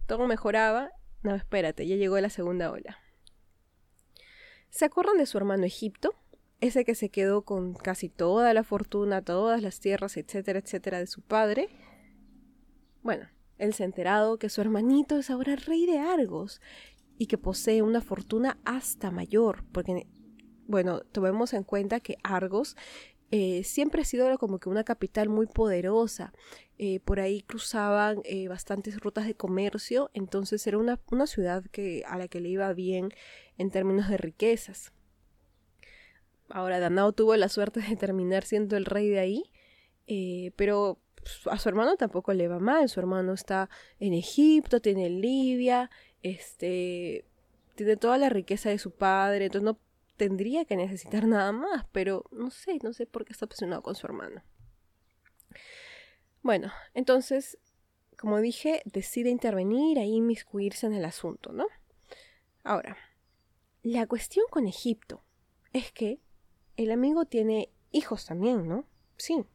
Todo 0.07 0.27
mejoraba, 0.27 0.91
no, 1.23 1.35
espérate, 1.35 1.87
ya 1.87 1.95
llegó 1.95 2.19
la 2.19 2.29
segunda 2.29 2.71
ola. 2.71 2.99
¿Se 4.69 4.85
acuerdan 4.85 5.17
de 5.17 5.25
su 5.25 5.37
hermano 5.37 5.65
Egipto? 5.65 6.15
Ese 6.61 6.85
que 6.85 6.95
se 6.95 7.09
quedó 7.09 7.41
con 7.41 7.73
casi 7.73 8.07
toda 8.07 8.53
la 8.53 8.63
fortuna, 8.63 9.21
todas 9.21 9.61
las 9.61 9.79
tierras, 9.79 10.15
etcétera, 10.15 10.59
etcétera, 10.59 10.99
de 10.99 11.07
su 11.07 11.21
padre, 11.21 11.69
bueno, 13.01 13.27
él 13.57 13.73
se 13.73 13.83
ha 13.83 13.87
enterado 13.87 14.37
que 14.37 14.49
su 14.49 14.61
hermanito 14.61 15.17
es 15.17 15.29
ahora 15.29 15.55
rey 15.55 15.85
de 15.85 15.97
Argos 15.97 16.61
y 17.17 17.27
que 17.27 17.37
posee 17.37 17.81
una 17.81 18.01
fortuna 18.01 18.59
hasta 18.63 19.11
mayor, 19.11 19.63
porque, 19.71 20.07
bueno, 20.67 21.01
tomemos 21.01 21.53
en 21.53 21.63
cuenta 21.63 21.99
que 21.99 22.17
Argos 22.23 22.75
eh, 23.31 23.63
siempre 23.63 24.01
ha 24.01 24.05
sido 24.05 24.37
como 24.37 24.59
que 24.59 24.69
una 24.69 24.83
capital 24.83 25.29
muy 25.29 25.47
poderosa. 25.47 26.33
Eh, 26.77 26.99
por 26.99 27.19
ahí 27.19 27.41
cruzaban 27.41 28.21
eh, 28.23 28.47
bastantes 28.47 28.99
rutas 28.99 29.25
de 29.25 29.35
comercio, 29.35 30.09
entonces 30.13 30.65
era 30.67 30.77
una, 30.77 30.99
una 31.11 31.27
ciudad 31.27 31.63
que, 31.71 32.03
a 32.07 32.17
la 32.17 32.27
que 32.27 32.39
le 32.39 32.49
iba 32.49 32.73
bien 32.73 33.09
en 33.57 33.71
términos 33.71 34.09
de 34.09 34.17
riquezas. 34.17 34.91
Ahora, 36.53 36.79
Danao 36.79 37.11
tuvo 37.11 37.35
la 37.35 37.49
suerte 37.49 37.81
de 37.81 37.95
terminar 37.95 38.43
siendo 38.43 38.77
el 38.77 38.85
rey 38.85 39.09
de 39.09 39.19
ahí, 39.19 39.43
pero 40.55 40.99
a 41.49 41.57
su 41.57 41.69
hermano 41.69 41.95
tampoco 41.97 42.33
le 42.33 42.47
va 42.47 42.59
mal. 42.59 42.89
Su 42.89 42.99
hermano 42.99 43.33
está 43.33 43.69
en 43.99 44.13
Egipto, 44.13 44.81
tiene 44.81 45.09
Libia, 45.09 45.89
este, 46.23 47.25
tiene 47.75 47.97
toda 47.97 48.17
la 48.17 48.29
riqueza 48.29 48.69
de 48.69 48.79
su 48.79 48.91
padre, 48.91 49.45
entonces 49.45 49.65
no 49.65 49.79
tendría 50.17 50.65
que 50.65 50.75
necesitar 50.75 51.25
nada 51.25 51.51
más, 51.51 51.85
pero 51.91 52.25
no 52.31 52.51
sé, 52.51 52.77
no 52.83 52.93
sé 52.93 53.07
por 53.07 53.25
qué 53.25 53.33
está 53.33 53.45
obsesionado 53.45 53.81
con 53.81 53.95
su 53.95 54.05
hermano. 54.05 54.43
Bueno, 56.43 56.71
entonces, 56.93 57.57
como 58.17 58.39
dije, 58.39 58.81
decide 58.85 59.29
intervenir 59.29 59.97
e 59.97 60.05
inmiscuirse 60.05 60.85
en 60.87 60.93
el 60.93 61.05
asunto, 61.05 61.51
¿no? 61.53 61.67
Ahora, 62.63 62.97
la 63.83 64.05
cuestión 64.05 64.45
con 64.49 64.67
Egipto 64.67 65.23
es 65.73 65.91
que 65.91 66.19
el 66.77 66.91
amigo 66.91 67.25
tiene 67.25 67.69
hijos 67.91 68.25
también, 68.25 68.67
¿no? 68.67 68.85
Sí. 69.17 69.45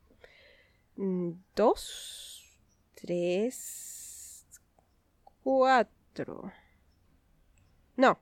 Mm, 0.96 1.32
dos, 1.54 2.58
tres, 2.94 4.46
cuatro. 5.42 6.52
No. 7.96 8.18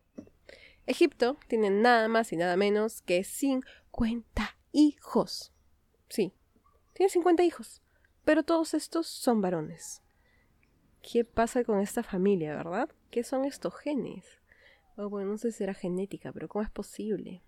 Egipto 0.87 1.39
tiene 1.49 1.71
nada 1.71 2.09
más 2.09 2.33
y 2.33 2.37
nada 2.37 2.57
menos 2.57 3.01
que 3.03 3.25
50 3.25 4.57
hijos. 4.73 5.53
Sí, 6.09 6.35
tiene 6.93 7.11
50 7.11 7.43
hijos. 7.43 7.83
Pero 8.25 8.43
todos 8.43 8.75
estos 8.75 9.07
son 9.07 9.41
varones. 9.41 10.03
¿Qué 11.03 11.25
pasa 11.25 11.65
con 11.65 11.81
esta 11.81 12.03
familia, 12.03 12.55
verdad? 12.55 12.89
¿Qué 13.11 13.25
son 13.25 13.45
estos 13.45 13.75
genes? 13.77 14.25
Oh, 14.97 15.09
bueno, 15.09 15.33
no 15.33 15.39
sé 15.39 15.53
si 15.53 15.59
será 15.59 15.75
genética, 15.75 16.33
pero 16.33 16.49
¿cómo 16.49 16.63
es 16.63 16.71
posible? 16.71 17.43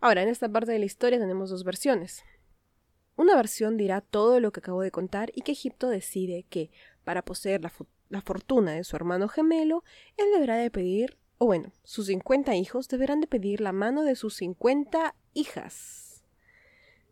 Ahora, 0.00 0.22
en 0.22 0.28
esta 0.28 0.48
parte 0.48 0.72
de 0.72 0.78
la 0.78 0.84
historia 0.84 1.18
tenemos 1.18 1.50
dos 1.50 1.64
versiones. 1.64 2.22
Una 3.16 3.34
versión 3.34 3.78
dirá 3.78 4.02
todo 4.02 4.40
lo 4.40 4.52
que 4.52 4.60
acabo 4.60 4.82
de 4.82 4.90
contar 4.90 5.30
y 5.34 5.40
que 5.40 5.52
Egipto 5.52 5.88
decide 5.88 6.44
que, 6.50 6.70
para 7.02 7.24
poseer 7.24 7.62
la, 7.62 8.20
fortuna 8.20 8.72
de 8.72 8.84
su 8.84 8.94
hermano 8.94 9.28
gemelo, 9.28 9.84
él 10.18 10.26
deberá 10.34 10.56
de 10.56 10.70
pedir, 10.70 11.16
o 11.38 11.46
bueno, 11.46 11.72
sus 11.82 12.06
50 12.06 12.54
hijos 12.56 12.88
deberán 12.88 13.20
de 13.20 13.26
pedir 13.26 13.62
la 13.62 13.72
mano 13.72 14.02
de 14.02 14.16
sus 14.16 14.36
50 14.36 15.14
hijas. 15.32 16.22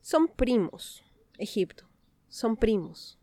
Son 0.02 0.28
primos, 0.28 1.02
Egipto, 1.38 1.88
son 2.28 2.56
primos. 2.56 3.18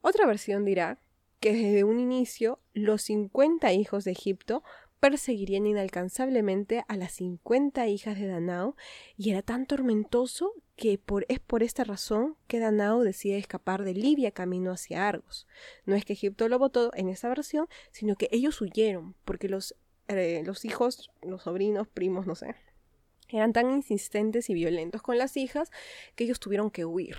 Otra 0.00 0.26
versión 0.26 0.64
dirá 0.64 0.98
que 1.38 1.52
desde 1.52 1.84
un 1.84 2.00
inicio 2.00 2.58
los 2.72 3.02
50 3.02 3.72
hijos 3.72 4.04
de 4.04 4.10
Egipto 4.10 4.64
perseguirían 5.00 5.66
inalcanzablemente 5.66 6.84
a 6.88 6.96
las 6.96 7.12
50 7.12 7.86
hijas 7.86 8.18
de 8.18 8.26
Danao 8.26 8.76
y 9.16 9.30
era 9.30 9.42
tan 9.42 9.66
tormentoso 9.66 10.52
que 10.74 11.00
es 11.28 11.40
por 11.40 11.62
esta 11.62 11.84
razón 11.84 12.36
que 12.46 12.58
Danao 12.58 13.02
decide 13.02 13.38
escapar 13.38 13.84
de 13.84 13.94
Libia 13.94 14.30
camino 14.30 14.72
hacia 14.72 15.08
Argos. 15.08 15.46
No 15.84 15.94
es 15.94 16.04
que 16.04 16.14
Egipto 16.14 16.48
lo 16.48 16.58
votó 16.58 16.90
en 16.94 17.08
esa 17.08 17.28
versión, 17.28 17.68
sino 17.92 18.16
que 18.16 18.28
ellos 18.30 18.60
huyeron 18.60 19.14
porque 19.24 19.48
los, 19.48 19.74
eh, 20.08 20.42
los 20.44 20.64
hijos, 20.64 21.10
los 21.22 21.42
sobrinos, 21.42 21.88
primos, 21.88 22.26
no 22.26 22.34
sé, 22.34 22.54
eran 23.28 23.52
tan 23.52 23.70
insistentes 23.70 24.50
y 24.50 24.54
violentos 24.54 25.02
con 25.02 25.18
las 25.18 25.36
hijas 25.36 25.70
que 26.14 26.24
ellos 26.24 26.40
tuvieron 26.40 26.70
que 26.70 26.84
huir. 26.84 27.16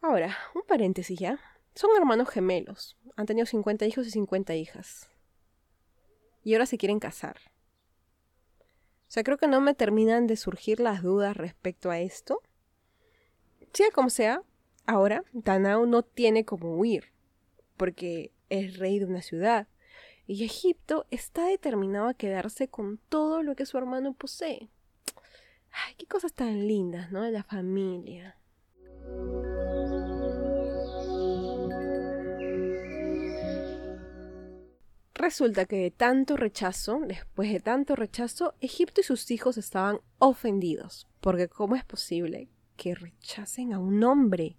Ahora, 0.00 0.36
un 0.54 0.62
paréntesis 0.62 1.18
ya. 1.18 1.40
Son 1.74 1.90
hermanos 1.96 2.28
gemelos. 2.28 2.96
Han 3.16 3.26
tenido 3.26 3.46
50 3.46 3.86
hijos 3.86 4.06
y 4.06 4.10
50 4.10 4.54
hijas 4.54 5.10
y 6.46 6.54
ahora 6.54 6.66
se 6.66 6.78
quieren 6.78 7.00
casar. 7.00 7.38
O 8.60 9.08
sea, 9.08 9.24
creo 9.24 9.36
que 9.36 9.48
no 9.48 9.60
me 9.60 9.74
terminan 9.74 10.28
de 10.28 10.36
surgir 10.36 10.78
las 10.78 11.02
dudas 11.02 11.36
respecto 11.36 11.90
a 11.90 11.98
esto. 11.98 12.40
Sea 13.72 13.90
como 13.90 14.10
sea, 14.10 14.42
ahora 14.86 15.24
Danao 15.32 15.86
no 15.86 16.04
tiene 16.04 16.44
como 16.44 16.76
huir, 16.76 17.06
porque 17.76 18.30
es 18.48 18.78
rey 18.78 19.00
de 19.00 19.06
una 19.06 19.22
ciudad, 19.22 19.66
y 20.28 20.44
Egipto 20.44 21.06
está 21.10 21.46
determinado 21.46 22.06
a 22.06 22.14
quedarse 22.14 22.68
con 22.68 22.98
todo 23.08 23.42
lo 23.42 23.56
que 23.56 23.66
su 23.66 23.76
hermano 23.76 24.12
posee. 24.12 24.68
Ay, 25.72 25.96
qué 25.98 26.06
cosas 26.06 26.32
tan 26.32 26.68
lindas, 26.68 27.10
¿no? 27.10 27.22
De 27.22 27.32
la 27.32 27.42
familia. 27.42 28.38
Resulta 35.26 35.64
que 35.64 35.78
de 35.78 35.90
tanto 35.90 36.36
rechazo, 36.36 37.00
después 37.04 37.52
de 37.52 37.58
tanto 37.58 37.96
rechazo, 37.96 38.54
Egipto 38.60 39.00
y 39.00 39.02
sus 39.02 39.28
hijos 39.32 39.58
estaban 39.58 39.98
ofendidos, 40.20 41.08
porque 41.20 41.48
¿cómo 41.48 41.74
es 41.74 41.84
posible 41.84 42.48
que 42.76 42.94
rechacen 42.94 43.72
a 43.72 43.80
un 43.80 44.04
hombre? 44.04 44.56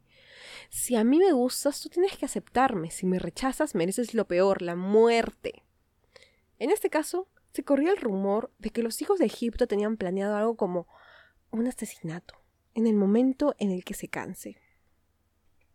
Si 0.70 0.98
a 0.98 1.06
mí 1.06 1.20
me 1.20 1.32
gustas, 1.32 1.80
tú 1.80 1.88
tienes 1.88 2.18
que 2.18 2.26
aceptarme. 2.26 2.92
Si 2.92 3.06
me 3.06 3.18
rechazas, 3.18 3.76
mereces 3.76 4.14
lo 4.14 4.28
peor, 4.28 4.62
la 4.62 4.76
muerte. 4.76 5.64
En 6.60 6.70
este 6.70 6.90
caso, 6.90 7.30
se 7.54 7.64
corrió 7.64 7.94
el 7.94 8.02
rumor 8.02 8.52
de 8.60 8.70
que 8.70 8.84
los 8.84 9.02
hijos 9.02 9.20
de 9.20 9.26
Egipto 9.28 9.68
tenían 9.68 9.96
planeado 9.96 10.36
algo 10.36 10.58
como 10.58 10.86
un 11.50 11.66
asesinato, 11.68 12.42
en 12.74 12.88
el 12.88 12.96
momento 12.96 13.56
en 13.58 13.72
el 13.72 13.86
que 13.86 13.94
se 13.94 14.10
canse. 14.10 14.60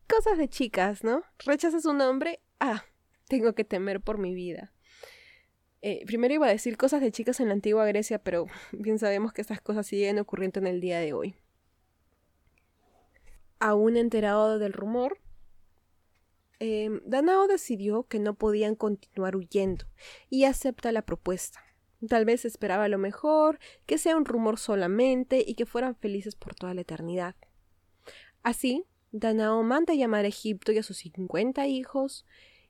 Cosas 0.06 0.36
de 0.36 0.50
chicas, 0.50 1.02
¿no? 1.02 1.22
Rechazas 1.38 1.86
un 1.86 2.02
hombre, 2.02 2.40
ah, 2.60 2.84
tengo 3.26 3.54
que 3.54 3.64
temer 3.64 4.02
por 4.02 4.18
mi 4.18 4.34
vida. 4.34 4.70
Eh, 5.84 6.04
primero 6.06 6.32
iba 6.32 6.46
a 6.46 6.50
decir 6.50 6.76
cosas 6.76 7.00
de 7.00 7.10
chicas 7.10 7.40
en 7.40 7.48
la 7.48 7.54
antigua 7.54 7.84
Grecia, 7.86 8.20
pero 8.20 8.46
bien 8.72 8.98
sabemos 8.98 9.32
que 9.32 9.40
estas 9.40 9.60
cosas 9.60 9.86
siguen 9.86 10.18
ocurriendo 10.18 10.60
en 10.60 10.68
el 10.68 10.80
día 10.80 11.00
de 11.00 11.12
hoy. 11.12 11.34
Aún 13.58 13.96
enterado 13.96 14.58
del 14.58 14.72
rumor, 14.72 15.18
eh, 16.60 16.88
Danao 17.04 17.48
decidió 17.48 18.04
que 18.04 18.20
no 18.20 18.34
podían 18.34 18.76
continuar 18.76 19.34
huyendo 19.34 19.84
y 20.30 20.44
acepta 20.44 20.92
la 20.92 21.02
propuesta. 21.02 21.60
Tal 22.08 22.24
vez 22.24 22.44
esperaba 22.44 22.88
lo 22.88 22.98
mejor, 22.98 23.58
que 23.86 23.98
sea 23.98 24.16
un 24.16 24.24
rumor 24.24 24.58
solamente 24.58 25.44
y 25.44 25.54
que 25.54 25.66
fueran 25.66 25.96
felices 25.96 26.34
por 26.36 26.54
toda 26.54 26.74
la 26.74 26.80
eternidad. 26.80 27.34
Así, 28.42 28.84
Danao 29.10 29.62
manda 29.62 29.94
llamar 29.94 30.24
a 30.24 30.28
Egipto 30.28 30.72
y 30.72 30.78
a 30.78 30.82
sus 30.82 30.98
cincuenta 30.98 31.66
hijos 31.66 32.26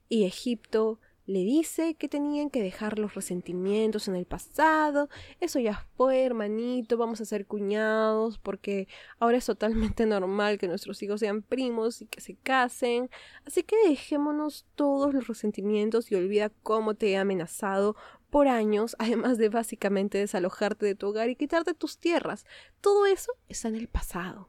y 0.08 0.24
Egipto 0.24 1.00
le 1.26 1.40
dice 1.40 1.94
que 1.94 2.08
tenían 2.08 2.50
que 2.50 2.62
dejar 2.62 2.98
los 2.98 3.14
resentimientos 3.14 4.08
en 4.08 4.16
el 4.16 4.26
pasado, 4.26 5.08
eso 5.40 5.58
ya 5.60 5.86
fue, 5.96 6.24
hermanito, 6.24 6.96
vamos 6.96 7.20
a 7.20 7.24
ser 7.24 7.46
cuñados, 7.46 8.38
porque 8.38 8.88
ahora 9.18 9.38
es 9.38 9.46
totalmente 9.46 10.06
normal 10.06 10.58
que 10.58 10.68
nuestros 10.68 11.02
hijos 11.02 11.20
sean 11.20 11.42
primos 11.42 12.02
y 12.02 12.06
que 12.06 12.20
se 12.20 12.34
casen, 12.34 13.10
así 13.46 13.62
que 13.62 13.76
dejémonos 13.88 14.66
todos 14.74 15.14
los 15.14 15.28
resentimientos 15.28 16.10
y 16.10 16.16
olvida 16.16 16.50
cómo 16.62 16.94
te 16.94 17.10
he 17.10 17.16
amenazado 17.16 17.96
por 18.30 18.48
años, 18.48 18.96
además 18.98 19.38
de 19.38 19.48
básicamente 19.50 20.18
desalojarte 20.18 20.86
de 20.86 20.94
tu 20.94 21.08
hogar 21.08 21.28
y 21.28 21.36
quitarte 21.36 21.74
tus 21.74 21.98
tierras. 21.98 22.46
Todo 22.80 23.06
eso 23.06 23.32
está 23.48 23.68
en 23.68 23.76
el 23.76 23.88
pasado. 23.88 24.48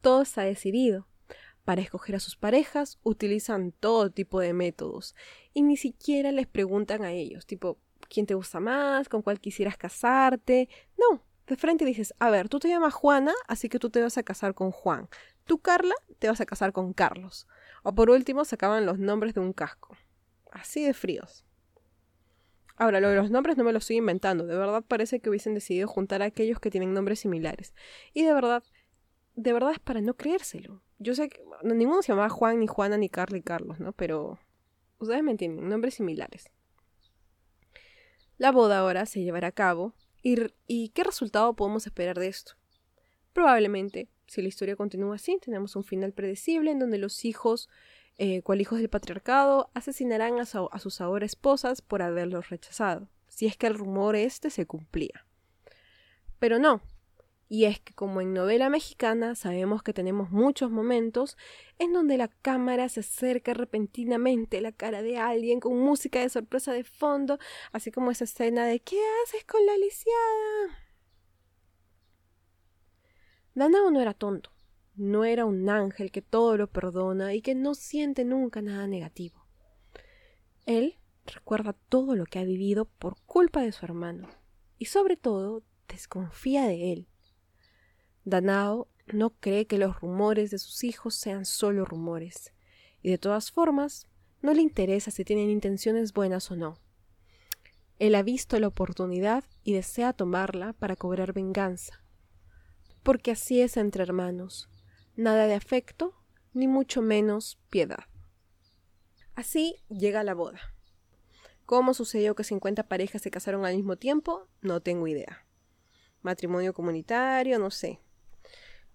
Todo 0.00 0.22
está 0.22 0.42
decidido. 0.42 1.09
Para 1.70 1.82
escoger 1.82 2.16
a 2.16 2.18
sus 2.18 2.34
parejas 2.34 2.98
utilizan 3.04 3.70
todo 3.70 4.10
tipo 4.10 4.40
de 4.40 4.52
métodos 4.52 5.14
y 5.54 5.62
ni 5.62 5.76
siquiera 5.76 6.32
les 6.32 6.48
preguntan 6.48 7.04
a 7.04 7.12
ellos, 7.12 7.46
tipo, 7.46 7.78
¿quién 8.08 8.26
te 8.26 8.34
gusta 8.34 8.58
más? 8.58 9.08
¿Con 9.08 9.22
cuál 9.22 9.38
quisieras 9.38 9.76
casarte? 9.76 10.68
No, 10.98 11.22
de 11.46 11.56
frente 11.56 11.84
dices, 11.84 12.12
a 12.18 12.28
ver, 12.28 12.48
tú 12.48 12.58
te 12.58 12.66
llamas 12.66 12.92
Juana, 12.92 13.32
así 13.46 13.68
que 13.68 13.78
tú 13.78 13.88
te 13.88 14.02
vas 14.02 14.18
a 14.18 14.24
casar 14.24 14.52
con 14.52 14.72
Juan. 14.72 15.08
Tú, 15.44 15.58
Carla, 15.60 15.94
te 16.18 16.26
vas 16.26 16.40
a 16.40 16.44
casar 16.44 16.72
con 16.72 16.92
Carlos. 16.92 17.46
O 17.84 17.94
por 17.94 18.10
último, 18.10 18.44
sacaban 18.44 18.84
los 18.84 18.98
nombres 18.98 19.34
de 19.34 19.40
un 19.40 19.52
casco. 19.52 19.96
Así 20.50 20.84
de 20.84 20.92
fríos. 20.92 21.44
Ahora, 22.74 22.98
lo 22.98 23.10
de 23.10 23.14
los 23.14 23.30
nombres 23.30 23.56
no 23.56 23.62
me 23.62 23.70
lo 23.70 23.78
estoy 23.78 23.98
inventando. 23.98 24.44
De 24.44 24.56
verdad 24.56 24.82
parece 24.82 25.20
que 25.20 25.30
hubiesen 25.30 25.54
decidido 25.54 25.86
juntar 25.86 26.20
a 26.22 26.24
aquellos 26.24 26.58
que 26.58 26.72
tienen 26.72 26.94
nombres 26.94 27.20
similares. 27.20 27.74
Y 28.12 28.24
de 28.24 28.34
verdad, 28.34 28.64
de 29.34 29.52
verdad 29.52 29.72
es 29.72 29.78
para 29.78 30.00
no 30.00 30.14
creérselo. 30.14 30.82
Yo 30.98 31.14
sé 31.14 31.28
que 31.28 31.42
ninguno 31.62 32.02
se 32.02 32.12
llamaba 32.12 32.28
Juan, 32.28 32.60
ni 32.60 32.66
Juana, 32.66 32.98
ni 32.98 33.08
Carla 33.08 33.38
y 33.38 33.42
Carlos, 33.42 33.80
¿no? 33.80 33.92
Pero 33.92 34.38
ustedes 34.98 35.22
me 35.22 35.30
entienden, 35.30 35.68
nombres 35.68 35.94
similares. 35.94 36.50
La 38.36 38.52
boda 38.52 38.78
ahora 38.78 39.06
se 39.06 39.22
llevará 39.22 39.48
a 39.48 39.52
cabo. 39.52 39.94
¿Y, 40.22 40.36
¿Y 40.66 40.90
qué 40.90 41.04
resultado 41.04 41.54
podemos 41.56 41.86
esperar 41.86 42.18
de 42.18 42.28
esto? 42.28 42.52
Probablemente, 43.32 44.08
si 44.26 44.42
la 44.42 44.48
historia 44.48 44.76
continúa 44.76 45.16
así, 45.16 45.38
tenemos 45.40 45.76
un 45.76 45.84
final 45.84 46.12
predecible 46.12 46.70
en 46.70 46.78
donde 46.78 46.98
los 46.98 47.24
hijos, 47.24 47.68
eh, 48.18 48.42
cual 48.42 48.60
hijos 48.60 48.78
del 48.78 48.88
patriarcado, 48.88 49.70
asesinarán 49.74 50.38
a 50.38 50.46
sus 50.46 51.00
ahora 51.00 51.26
esposas 51.26 51.80
por 51.82 52.02
haberlos 52.02 52.48
rechazado. 52.50 53.08
si 53.28 53.46
es 53.46 53.56
que 53.56 53.68
el 53.68 53.74
rumor 53.74 54.16
este 54.16 54.50
se 54.50 54.66
cumplía. 54.66 55.24
Pero 56.38 56.58
no, 56.58 56.82
y 57.52 57.64
es 57.64 57.80
que 57.80 57.92
como 57.92 58.20
en 58.20 58.32
novela 58.32 58.70
mexicana 58.70 59.34
sabemos 59.34 59.82
que 59.82 59.92
tenemos 59.92 60.30
muchos 60.30 60.70
momentos 60.70 61.36
en 61.80 61.92
donde 61.92 62.16
la 62.16 62.28
cámara 62.28 62.88
se 62.88 63.00
acerca 63.00 63.54
repentinamente 63.54 64.58
a 64.58 64.60
la 64.60 64.70
cara 64.70 65.02
de 65.02 65.18
alguien 65.18 65.58
con 65.58 65.76
música 65.76 66.20
de 66.20 66.28
sorpresa 66.28 66.72
de 66.72 66.84
fondo, 66.84 67.40
así 67.72 67.90
como 67.90 68.12
esa 68.12 68.22
escena 68.22 68.66
de 68.66 68.78
¿qué 68.78 69.00
haces 69.24 69.44
con 69.46 69.66
la 69.66 69.76
lisiada? 69.76 70.78
Danao 73.54 73.90
no 73.90 74.00
era 74.00 74.14
tonto, 74.14 74.52
no 74.94 75.24
era 75.24 75.44
un 75.44 75.68
ángel 75.68 76.12
que 76.12 76.22
todo 76.22 76.56
lo 76.56 76.68
perdona 76.68 77.34
y 77.34 77.42
que 77.42 77.56
no 77.56 77.74
siente 77.74 78.24
nunca 78.24 78.62
nada 78.62 78.86
negativo. 78.86 79.44
Él 80.66 81.00
recuerda 81.26 81.72
todo 81.88 82.14
lo 82.14 82.26
que 82.26 82.38
ha 82.38 82.44
vivido 82.44 82.84
por 82.84 83.20
culpa 83.22 83.60
de 83.62 83.72
su 83.72 83.84
hermano 83.84 84.28
y 84.78 84.84
sobre 84.84 85.16
todo 85.16 85.64
desconfía 85.88 86.68
de 86.68 86.92
él 86.92 87.09
Danao 88.30 88.88
no 89.12 89.30
cree 89.30 89.66
que 89.66 89.78
los 89.78 90.00
rumores 90.00 90.50
de 90.50 90.58
sus 90.58 90.84
hijos 90.84 91.14
sean 91.14 91.44
solo 91.44 91.84
rumores, 91.84 92.52
y 93.02 93.10
de 93.10 93.18
todas 93.18 93.50
formas 93.50 94.06
no 94.42 94.54
le 94.54 94.62
interesa 94.62 95.10
si 95.10 95.24
tienen 95.24 95.50
intenciones 95.50 96.12
buenas 96.12 96.50
o 96.50 96.56
no. 96.56 96.78
Él 97.98 98.14
ha 98.14 98.22
visto 98.22 98.58
la 98.58 98.68
oportunidad 98.68 99.44
y 99.62 99.74
desea 99.74 100.14
tomarla 100.14 100.72
para 100.72 100.96
cobrar 100.96 101.34
venganza. 101.34 102.02
Porque 103.02 103.32
así 103.32 103.60
es 103.60 103.76
entre 103.76 104.02
hermanos, 104.02 104.70
nada 105.16 105.46
de 105.46 105.54
afecto, 105.54 106.14
ni 106.54 106.66
mucho 106.66 107.02
menos 107.02 107.58
piedad. 107.68 108.04
Así 109.34 109.76
llega 109.88 110.24
la 110.24 110.34
boda. 110.34 110.60
¿Cómo 111.66 111.94
sucedió 111.94 112.34
que 112.34 112.44
50 112.44 112.88
parejas 112.88 113.22
se 113.22 113.30
casaron 113.30 113.64
al 113.64 113.76
mismo 113.76 113.96
tiempo? 113.96 114.48
No 114.60 114.80
tengo 114.80 115.06
idea. 115.06 115.46
Matrimonio 116.22 116.74
comunitario, 116.74 117.58
no 117.58 117.70
sé. 117.70 118.00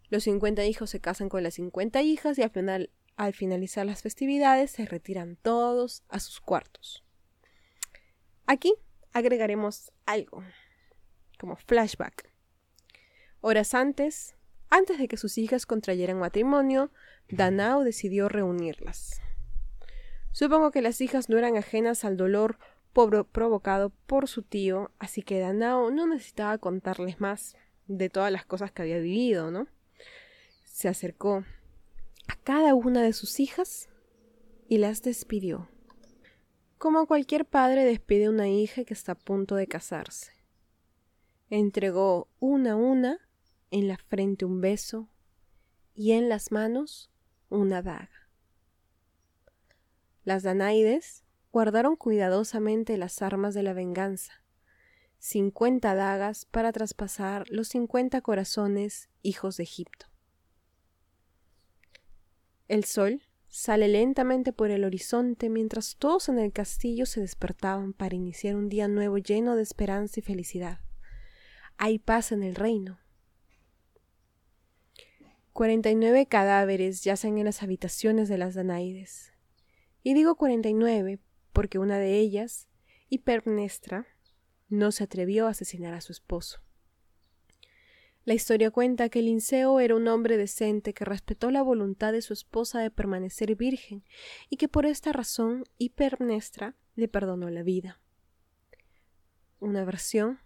Los 0.10 0.24
50 0.24 0.66
hijos 0.66 0.90
se 0.90 1.00
casan 1.00 1.30
con 1.30 1.44
las 1.44 1.56
50 1.56 2.02
hijas 2.02 2.38
y 2.38 2.44
al, 2.44 2.50
final, 2.50 2.92
al 3.16 3.34
finalizar 3.34 3.86
las 3.86 4.02
festividades 4.02 4.72
se 4.72 4.86
retiran 4.86 5.38
todos 5.42 6.04
a 6.10 6.20
sus 6.20 6.40
cuartos. 6.40 7.04
Aquí 8.46 8.74
agregaremos 9.14 9.92
algo, 10.06 10.44
como 11.40 11.56
flashback. 11.56 12.32
Horas 13.42 13.74
antes, 13.74 14.36
antes 14.70 15.00
de 15.00 15.08
que 15.08 15.18
sus 15.18 15.38
hijas 15.38 15.66
contrayeran 15.66 16.20
matrimonio, 16.20 16.92
Danao 17.30 17.84
decidió 17.84 18.30
reunirlas. 18.30 19.22
Supongo 20.32 20.72
que 20.72 20.82
las 20.82 21.00
hijas 21.02 21.30
no 21.30 21.38
eran 21.38 21.56
ajenas 21.56 22.06
al 22.06 22.18
dolor 22.18 22.60
provocado 23.32 23.90
por 24.06 24.28
su 24.28 24.42
tío, 24.42 24.92
así 25.00 25.22
que 25.22 25.40
Danao 25.40 25.92
no 25.92 26.08
necesitaba 26.08 26.58
contarles 26.58 27.20
más 27.20 27.56
de 27.88 28.10
todas 28.10 28.32
las 28.32 28.46
cosas 28.46 28.72
que 28.72 28.82
había 28.82 29.00
vivido, 29.00 29.52
¿no? 29.52 29.68
Se 30.75 30.89
acercó 30.89 31.46
a 32.27 32.36
cada 32.44 32.75
una 32.75 33.01
de 33.01 33.13
sus 33.13 33.39
hijas 33.39 33.88
y 34.67 34.77
las 34.77 35.01
despidió, 35.03 35.70
como 36.77 37.08
cualquier 37.08 37.46
padre 37.46 37.86
despide 37.86 38.25
a 38.25 38.29
una 38.29 38.50
hija 38.50 38.84
que 38.84 38.94
está 38.94 39.13
a 39.13 39.17
punto 39.17 39.55
de 39.55 39.67
casarse. 39.67 40.34
Entregó 41.50 42.27
una 42.41 42.74
a 42.74 42.75
una 42.75 43.20
en 43.72 43.88
la 43.88 43.96
frente 43.96 44.44
un 44.44 44.60
beso 44.60 45.08
y 45.94 46.12
en 46.12 46.27
las 46.27 46.51
manos 46.51 47.10
una 47.48 47.82
daga. 47.82 48.29
Las 50.25 50.44
Danaides 50.44 51.24
guardaron 51.53 51.96
cuidadosamente 51.96 52.98
las 52.98 53.22
armas 53.22 53.53
de 53.53 53.64
la 53.64 53.72
venganza, 53.72 54.44
cincuenta 55.20 55.96
dagas 55.96 56.44
para 56.44 56.74
traspasar 56.74 57.46
los 57.50 57.70
cincuenta 57.70 58.20
corazones 58.20 59.07
hijos 59.22 59.55
de 59.55 59.64
Egipto. 59.64 60.07
El 62.68 62.84
sol 62.84 63.22
sale 63.48 63.88
lentamente 63.88 64.51
por 64.51 64.72
el 64.72 64.84
horizonte 64.84 65.50
mientras 65.50 65.98
todos 65.98 66.30
en 66.30 66.40
el 66.40 66.51
castillo 66.51 67.06
se 67.06 67.22
despertaban 67.22 67.94
para 67.94 68.16
iniciar 68.16 68.56
un 68.56 68.70
día 68.70 68.88
nuevo 68.88 69.20
lleno 69.20 69.56
de 69.56 69.62
esperanza 69.62 70.20
y 70.20 70.24
felicidad. 70.24 70.80
Hay 71.78 72.00
paz 72.00 72.32
en 72.32 72.42
el 72.42 72.56
reino. 72.56 73.00
Cuarenta 75.54 75.92
y 75.92 75.96
nueve 75.96 76.25
cadáveres 76.25 77.04
yacen 77.04 77.38
en 77.38 77.46
las 77.46 77.62
habitaciones 77.62 78.30
de 78.30 78.40
las 78.40 78.56
Danaides. 78.56 79.32
Y 80.01 80.16
digo 80.16 80.36
cuarenta 80.36 80.68
y 80.68 80.74
nueve 80.74 81.20
porque 81.54 81.78
una 81.78 82.00
de 82.00 82.18
ellas, 82.18 82.68
Hipermnestra, 83.10 84.08
no 84.68 84.92
se 84.92 85.04
atrevió 85.04 85.48
a 85.48 85.51
asesinar 85.51 85.94
a 85.94 86.01
su 86.01 86.12
esposo. 86.12 86.65
La 88.25 88.33
historia 88.33 88.72
cuenta 88.72 89.09
que 89.09 89.22
Linceo 89.22 89.79
era 89.79 89.96
un 89.96 90.07
hombre 90.07 90.35
decente 90.35 90.96
que 90.96 91.05
respetó 91.05 91.51
la 91.51 91.61
voluntad 91.61 92.11
de 92.11 92.24
su 92.24 92.33
esposa 92.33 92.79
de 92.79 92.90
permanecer 92.90 93.55
virgen 93.55 94.03
y 94.50 94.57
que 94.57 94.68
por 94.68 94.88
esta 94.88 95.14
razón 95.14 95.64
Hipermnestra 95.77 96.75
le 96.96 97.07
perdonó 97.07 97.51
la 97.51 97.61
vida. 97.61 98.01
Una 99.59 99.85
versión 99.85 100.40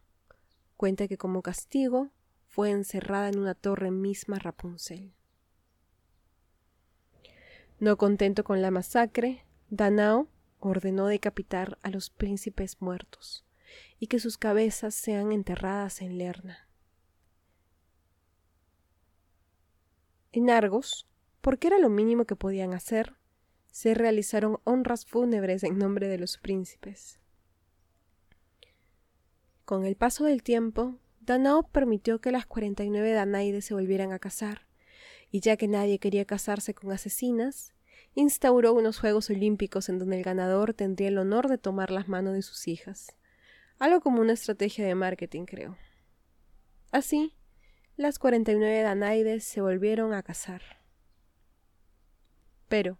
cuenta 0.75 1.07
que 1.07 1.17
como 1.17 1.41
castigo 1.41 2.09
fue 2.47 2.69
encerrada 2.71 3.29
en 3.29 3.39
una 3.39 3.55
torre 3.55 3.91
misma 3.91 4.39
Rapunzel. 4.39 5.13
No 7.79 7.97
contento 7.97 8.43
con 8.43 8.61
la 8.61 8.71
masacre, 8.71 9.45
Danao 9.69 10.27
ordenó 10.59 11.07
decapitar 11.07 11.77
a 11.81 11.89
los 11.91 12.09
príncipes 12.09 12.81
muertos 12.81 13.45
y 13.99 14.07
que 14.07 14.19
sus 14.19 14.37
cabezas 14.37 14.95
sean 14.95 15.31
enterradas 15.31 16.01
en 16.01 16.17
Lerna. 16.17 16.68
En 20.31 20.49
Argos, 20.49 21.07
porque 21.41 21.67
era 21.67 21.79
lo 21.79 21.89
mínimo 21.89 22.25
que 22.25 22.35
podían 22.35 22.73
hacer, 22.73 23.15
se 23.71 23.93
realizaron 23.93 24.59
honras 24.63 25.05
fúnebres 25.05 25.63
en 25.63 25.77
nombre 25.77 26.07
de 26.07 26.19
los 26.19 26.37
príncipes. 26.37 27.19
Con 29.65 29.85
el 29.85 29.95
paso 29.95 30.25
del 30.25 30.43
tiempo, 30.43 30.97
Danao 31.21 31.63
permitió 31.63 32.21
que 32.21 32.31
las 32.31 32.45
49 32.45 33.11
Danaides 33.11 33.65
se 33.65 33.73
volvieran 33.73 34.11
a 34.11 34.19
casar, 34.19 34.67
y 35.31 35.41
ya 35.41 35.57
que 35.57 35.67
nadie 35.67 35.99
quería 35.99 36.25
casarse 36.25 36.73
con 36.73 36.91
asesinas, 36.91 37.73
instauró 38.15 38.73
unos 38.73 38.99
Juegos 38.99 39.29
Olímpicos 39.29 39.89
en 39.89 39.99
donde 39.99 40.17
el 40.17 40.23
ganador 40.23 40.73
tendría 40.73 41.09
el 41.09 41.17
honor 41.17 41.47
de 41.47 41.57
tomar 41.57 41.91
las 41.91 42.07
manos 42.07 42.33
de 42.33 42.41
sus 42.41 42.67
hijas, 42.67 43.15
algo 43.77 44.01
como 44.01 44.21
una 44.21 44.33
estrategia 44.33 44.85
de 44.85 44.95
marketing, 44.95 45.45
creo. 45.45 45.77
Así, 46.91 47.33
las 47.99 48.17
49 48.17 48.81
Danaides 48.81 49.43
se 49.43 49.59
volvieron 49.59 50.13
a 50.13 50.23
casar. 50.23 50.61
Pero, 52.69 52.97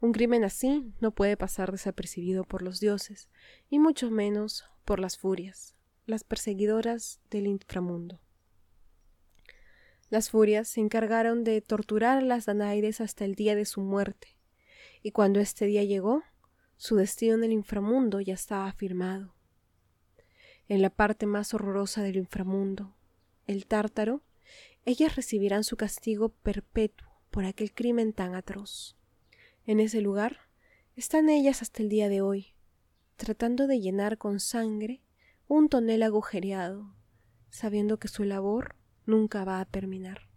un 0.00 0.12
crimen 0.12 0.44
así 0.44 0.94
no 1.00 1.10
puede 1.10 1.36
pasar 1.36 1.72
desapercibido 1.72 2.44
por 2.44 2.62
los 2.62 2.78
dioses, 2.78 3.28
y 3.70 3.80
mucho 3.80 4.12
menos 4.12 4.66
por 4.84 5.00
las 5.00 5.18
furias, 5.18 5.74
las 6.06 6.22
perseguidoras 6.22 7.18
del 7.28 7.48
inframundo. 7.48 8.20
Las 10.10 10.30
furias 10.30 10.68
se 10.68 10.80
encargaron 10.80 11.42
de 11.42 11.60
torturar 11.60 12.18
a 12.18 12.20
las 12.20 12.46
Danaides 12.46 13.00
hasta 13.00 13.24
el 13.24 13.34
día 13.34 13.56
de 13.56 13.64
su 13.64 13.80
muerte, 13.80 14.36
y 15.02 15.10
cuando 15.10 15.40
este 15.40 15.66
día 15.66 15.82
llegó, 15.82 16.22
su 16.76 16.94
destino 16.94 17.34
en 17.34 17.42
el 17.42 17.52
inframundo 17.52 18.20
ya 18.20 18.34
estaba 18.34 18.70
firmado. 18.74 19.34
En 20.68 20.82
la 20.82 20.90
parte 20.90 21.26
más 21.26 21.52
horrorosa 21.52 22.04
del 22.04 22.14
inframundo, 22.14 22.93
el 23.46 23.66
tártaro, 23.66 24.22
ellas 24.84 25.16
recibirán 25.16 25.64
su 25.64 25.76
castigo 25.76 26.28
perpetuo 26.28 27.08
por 27.30 27.44
aquel 27.44 27.72
crimen 27.72 28.12
tan 28.12 28.34
atroz. 28.34 28.96
En 29.66 29.80
ese 29.80 30.00
lugar 30.00 30.40
están 30.96 31.28
ellas 31.28 31.62
hasta 31.62 31.82
el 31.82 31.88
día 31.88 32.08
de 32.08 32.20
hoy, 32.20 32.54
tratando 33.16 33.66
de 33.66 33.80
llenar 33.80 34.18
con 34.18 34.40
sangre 34.40 35.02
un 35.48 35.68
tonel 35.68 36.02
agujereado, 36.02 36.94
sabiendo 37.50 37.98
que 37.98 38.08
su 38.08 38.24
labor 38.24 38.76
nunca 39.06 39.44
va 39.44 39.60
a 39.60 39.64
terminar. 39.64 40.28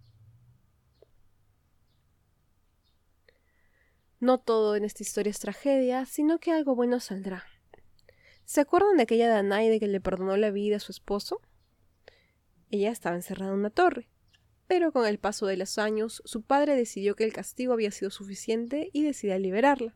No 4.20 4.40
todo 4.40 4.76
en 4.76 4.84
esta 4.84 5.04
historia 5.04 5.30
es 5.30 5.40
tragedia, 5.40 6.06
sino 6.06 6.40
que 6.40 6.52
algo 6.52 6.74
bueno 6.74 7.00
saldrá. 7.00 7.46
¿Se 8.46 8.62
acuerdan 8.62 8.98
de 8.98 9.04
aquella 9.04 9.30
Danaide 9.30 9.80
que 9.80 9.88
le 9.88 10.02
perdonó 10.02 10.38
la 10.38 10.50
vida 10.50 10.78
a 10.78 10.80
su 10.80 10.92
esposo? 10.92 11.42
Ella 12.70 12.92
estaba 12.92 13.16
encerrada 13.16 13.52
en 13.52 13.60
una 13.60 13.70
torre. 13.70 14.10
Pero 14.68 14.92
con 14.92 15.06
el 15.06 15.18
paso 15.18 15.46
de 15.46 15.56
los 15.56 15.78
años, 15.78 16.22
su 16.26 16.42
padre 16.42 16.76
decidió 16.76 17.16
que 17.16 17.24
el 17.24 17.32
castigo 17.32 17.74
había 17.74 17.92
sido 17.92 18.12
suficiente 18.12 18.90
y 18.92 19.04
decidió 19.04 19.38
liberarla. 19.40 19.96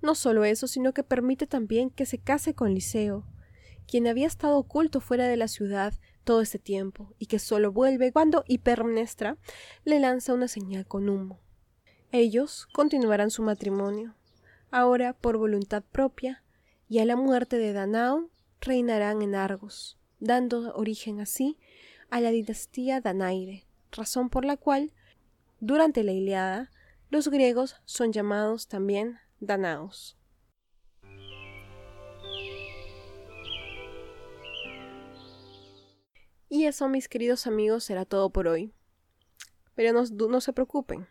No 0.00 0.14
solo 0.14 0.44
eso, 0.44 0.66
sino 0.66 0.92
que 0.92 1.02
permite 1.02 1.46
también 1.46 1.90
que 1.90 2.06
se 2.06 2.18
case 2.18 2.54
con 2.54 2.74
Liceo, 2.74 3.24
quien 3.86 4.06
había 4.06 4.26
estado 4.26 4.56
oculto 4.56 5.00
fuera 5.00 5.26
de 5.26 5.36
la 5.36 5.48
ciudad 5.48 5.94
todo 6.24 6.40
este 6.40 6.58
tiempo 6.58 7.14
y 7.18 7.26
que 7.26 7.38
solo 7.38 7.72
vuelve 7.72 8.12
cuando 8.12 8.44
Hipermnestra 8.46 9.38
le 9.84 9.98
lanza 9.98 10.34
una 10.34 10.48
señal 10.48 10.86
con 10.86 11.08
humo. 11.08 11.40
Ellos 12.12 12.68
continuarán 12.72 13.30
su 13.30 13.42
matrimonio, 13.42 14.14
ahora 14.70 15.12
por 15.12 15.38
voluntad 15.38 15.82
propia, 15.82 16.44
y 16.88 16.98
a 16.98 17.04
la 17.04 17.16
muerte 17.16 17.58
de 17.58 17.72
Danao 17.72 18.28
reinarán 18.60 19.22
en 19.22 19.34
Argos, 19.34 19.98
dando 20.22 20.72
origen 20.74 21.20
así 21.20 21.58
a 22.08 22.20
la 22.20 22.30
dinastía 22.30 23.00
Danaide, 23.00 23.66
razón 23.90 24.30
por 24.30 24.44
la 24.44 24.56
cual, 24.56 24.92
durante 25.58 26.04
la 26.04 26.12
Iliada, 26.12 26.70
los 27.10 27.28
griegos 27.28 27.76
son 27.84 28.12
llamados 28.12 28.68
también 28.68 29.18
Danaos. 29.40 30.16
Y 36.48 36.66
eso, 36.66 36.88
mis 36.88 37.08
queridos 37.08 37.46
amigos, 37.46 37.82
será 37.84 38.04
todo 38.04 38.30
por 38.30 38.46
hoy. 38.46 38.72
Pero 39.74 39.92
no, 39.92 40.04
no 40.28 40.40
se 40.40 40.52
preocupen. 40.52 41.08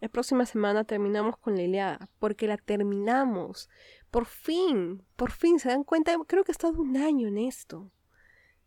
La 0.00 0.08
próxima 0.08 0.46
semana 0.46 0.84
terminamos 0.84 1.36
con 1.36 1.56
la 1.56 1.62
Iliada, 1.62 2.08
porque 2.18 2.46
la 2.46 2.56
terminamos. 2.56 3.68
Por 4.10 4.24
fin, 4.24 5.04
por 5.16 5.32
fin, 5.32 5.58
¿se 5.58 5.68
dan 5.68 5.84
cuenta? 5.84 6.16
Creo 6.26 6.44
que 6.44 6.52
he 6.52 6.54
estado 6.54 6.80
un 6.80 6.96
año 6.96 7.28
en 7.28 7.38
esto. 7.38 7.90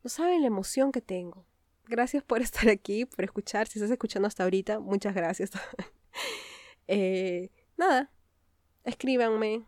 No 0.08 0.10
saben 0.10 0.40
la 0.40 0.48
emoción 0.48 0.94
que 0.94 1.02
tengo. 1.02 1.46
Gracias 1.86 2.24
por 2.24 2.42
estar 2.42 2.70
aquí, 2.70 3.04
por 3.04 3.26
escuchar. 3.26 3.68
Si 3.68 3.78
estás 3.78 3.92
escuchando 3.92 4.26
hasta 4.26 4.44
ahorita, 4.44 4.80
muchas 4.80 5.14
gracias. 5.14 5.52
eh, 6.88 7.50
nada, 7.76 8.10
escríbanme, 8.86 9.66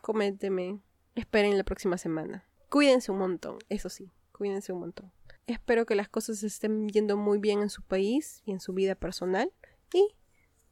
coméntenme, 0.00 0.78
esperen 1.16 1.58
la 1.58 1.64
próxima 1.64 1.98
semana. 1.98 2.46
Cuídense 2.68 3.10
un 3.10 3.18
montón, 3.18 3.58
eso 3.68 3.88
sí, 3.88 4.12
cuídense 4.30 4.72
un 4.72 4.78
montón. 4.78 5.10
Espero 5.48 5.86
que 5.86 5.96
las 5.96 6.08
cosas 6.08 6.44
estén 6.44 6.88
yendo 6.88 7.16
muy 7.16 7.38
bien 7.38 7.60
en 7.60 7.68
su 7.68 7.82
país 7.82 8.42
y 8.44 8.52
en 8.52 8.60
su 8.60 8.72
vida 8.72 8.94
personal. 8.94 9.52
Y 9.92 10.14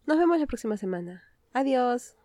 nos 0.06 0.16
vemos 0.16 0.38
la 0.38 0.46
próxima 0.46 0.76
semana. 0.76 1.24
Adiós. 1.52 2.17